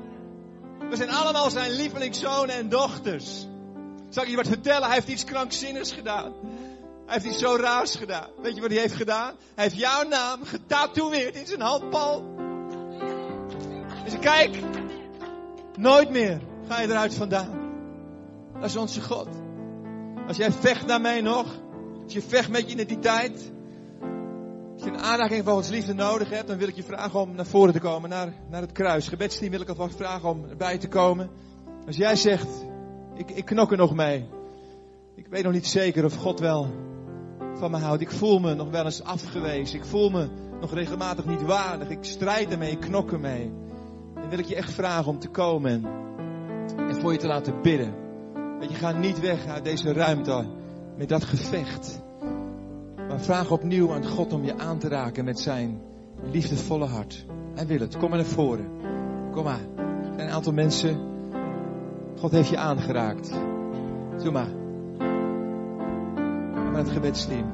[0.89, 3.47] We zijn allemaal zijn lievelingszonen en dochters.
[4.09, 4.83] Zal ik je wat vertellen?
[4.83, 6.33] Hij heeft iets krankzinnigs gedaan.
[7.05, 8.27] Hij heeft iets zo raars gedaan.
[8.41, 9.35] Weet je wat hij heeft gedaan?
[9.55, 12.23] Hij heeft jouw naam getatoeëerd in zijn handpal.
[14.03, 14.57] Dus kijk,
[15.79, 17.59] nooit meer ga je eruit vandaan.
[18.53, 19.27] Dat is onze God.
[20.27, 21.45] Als jij vecht naar mij nog,
[22.03, 23.51] als je vecht met je identiteit,
[24.73, 27.35] als je een aanraking van Gods liefde nodig hebt, dan wil ik je vragen om
[27.35, 29.07] naar voren te komen, naar, naar het kruis.
[29.07, 31.29] Gebedsteam wil ik alvast vragen om erbij te komen.
[31.85, 32.47] Als jij zegt,
[33.15, 34.29] ik, ik knok er nog mee.
[35.15, 36.67] Ik weet nog niet zeker of God wel
[37.53, 38.01] van me houdt.
[38.01, 39.77] Ik voel me nog wel eens afgewezen.
[39.77, 41.89] Ik voel me nog regelmatig niet waardig.
[41.89, 43.51] Ik strijd ermee, ik knok ermee.
[44.29, 45.85] Dan wil ik je echt vragen om te komen
[46.77, 47.93] en, voor je te laten bidden.
[48.59, 50.45] Dat je gaat niet weg uit deze ruimte
[50.97, 52.01] met dat gevecht.
[53.07, 55.81] Maar vraag opnieuw aan God om je aan te raken met zijn
[56.31, 57.25] liefdevolle hart.
[57.55, 57.97] Hij wil het.
[57.97, 58.69] Kom maar naar voren.
[59.31, 59.61] Kom maar.
[59.77, 60.99] Er zijn een aantal mensen.
[62.19, 63.31] God heeft je aangeraakt.
[64.23, 64.51] Doe maar.
[66.53, 67.51] Kom maar het gebedsteam.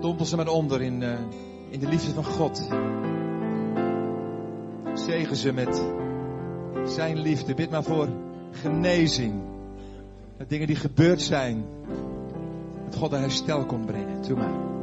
[0.00, 1.18] Dompel ze maar onder in, uh,
[1.68, 2.68] in de liefde van God.
[4.98, 5.84] Zegen ze met
[6.84, 7.54] zijn liefde.
[7.54, 8.08] Bid maar voor
[8.50, 9.34] genezing.
[10.36, 11.64] Met dingen die gebeurd zijn.
[12.84, 14.22] Dat God een herstel kon brengen.
[14.22, 14.75] Doe maar.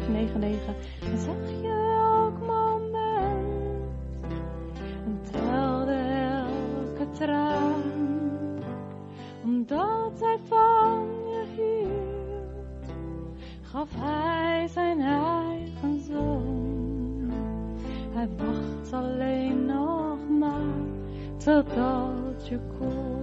[0.00, 0.74] 599.
[1.12, 4.32] En zag je elk moment
[5.04, 7.82] en telde elke traan,
[9.44, 12.96] omdat hij van je hield,
[13.62, 17.32] gaf hij zijn eigen zoon.
[18.12, 20.74] Hij wacht alleen nog maar
[21.36, 23.13] totdat je komt.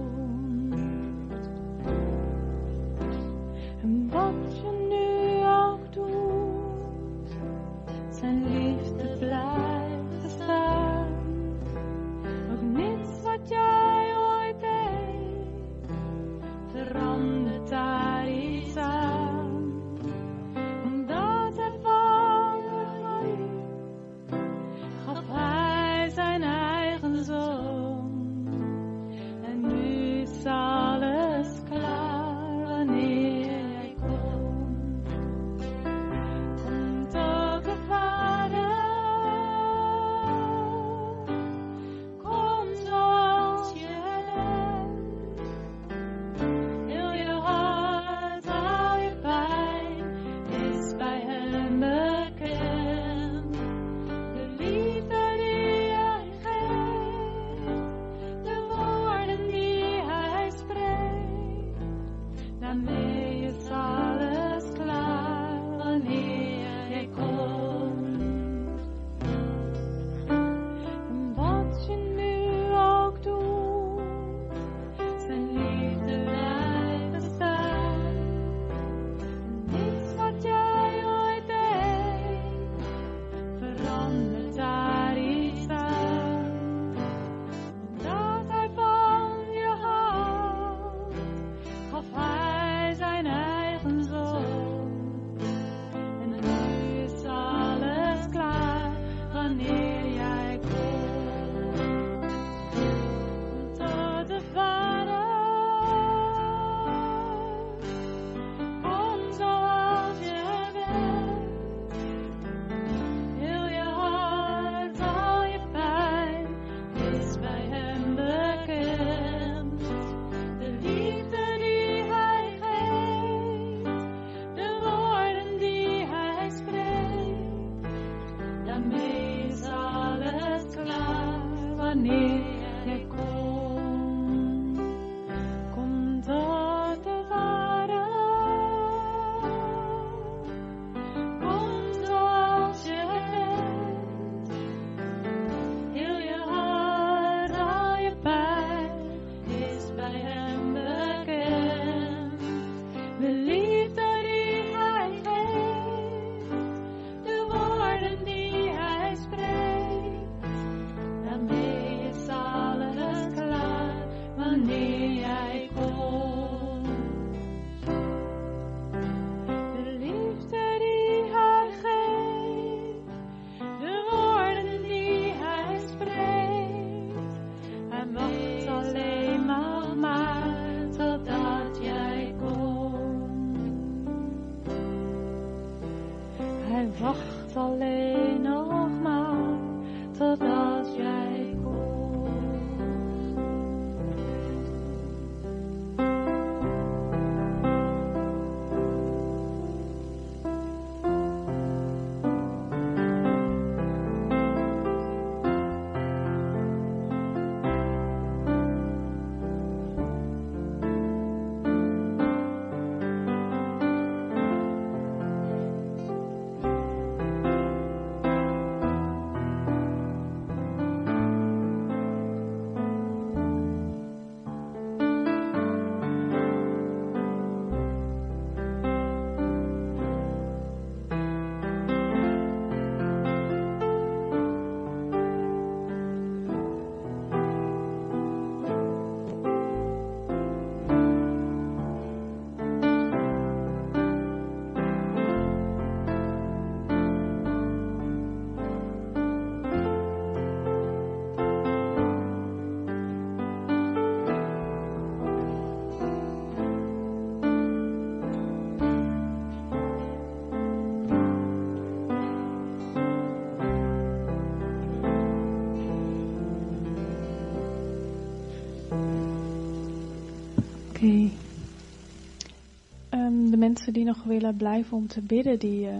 [273.92, 275.96] Die nog willen blijven om te bidden, die uh,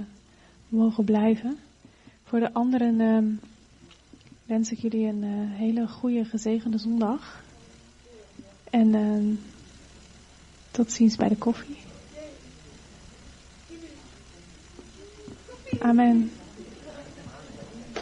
[0.69, 1.59] mogen blijven.
[2.25, 3.27] Voor de anderen ehm,
[4.47, 7.43] wens ik jullie een uh, hele goede, gezegende zondag.
[8.71, 9.35] En ehm,
[10.71, 11.77] tot ziens bij de koffie.
[15.79, 16.31] Amen.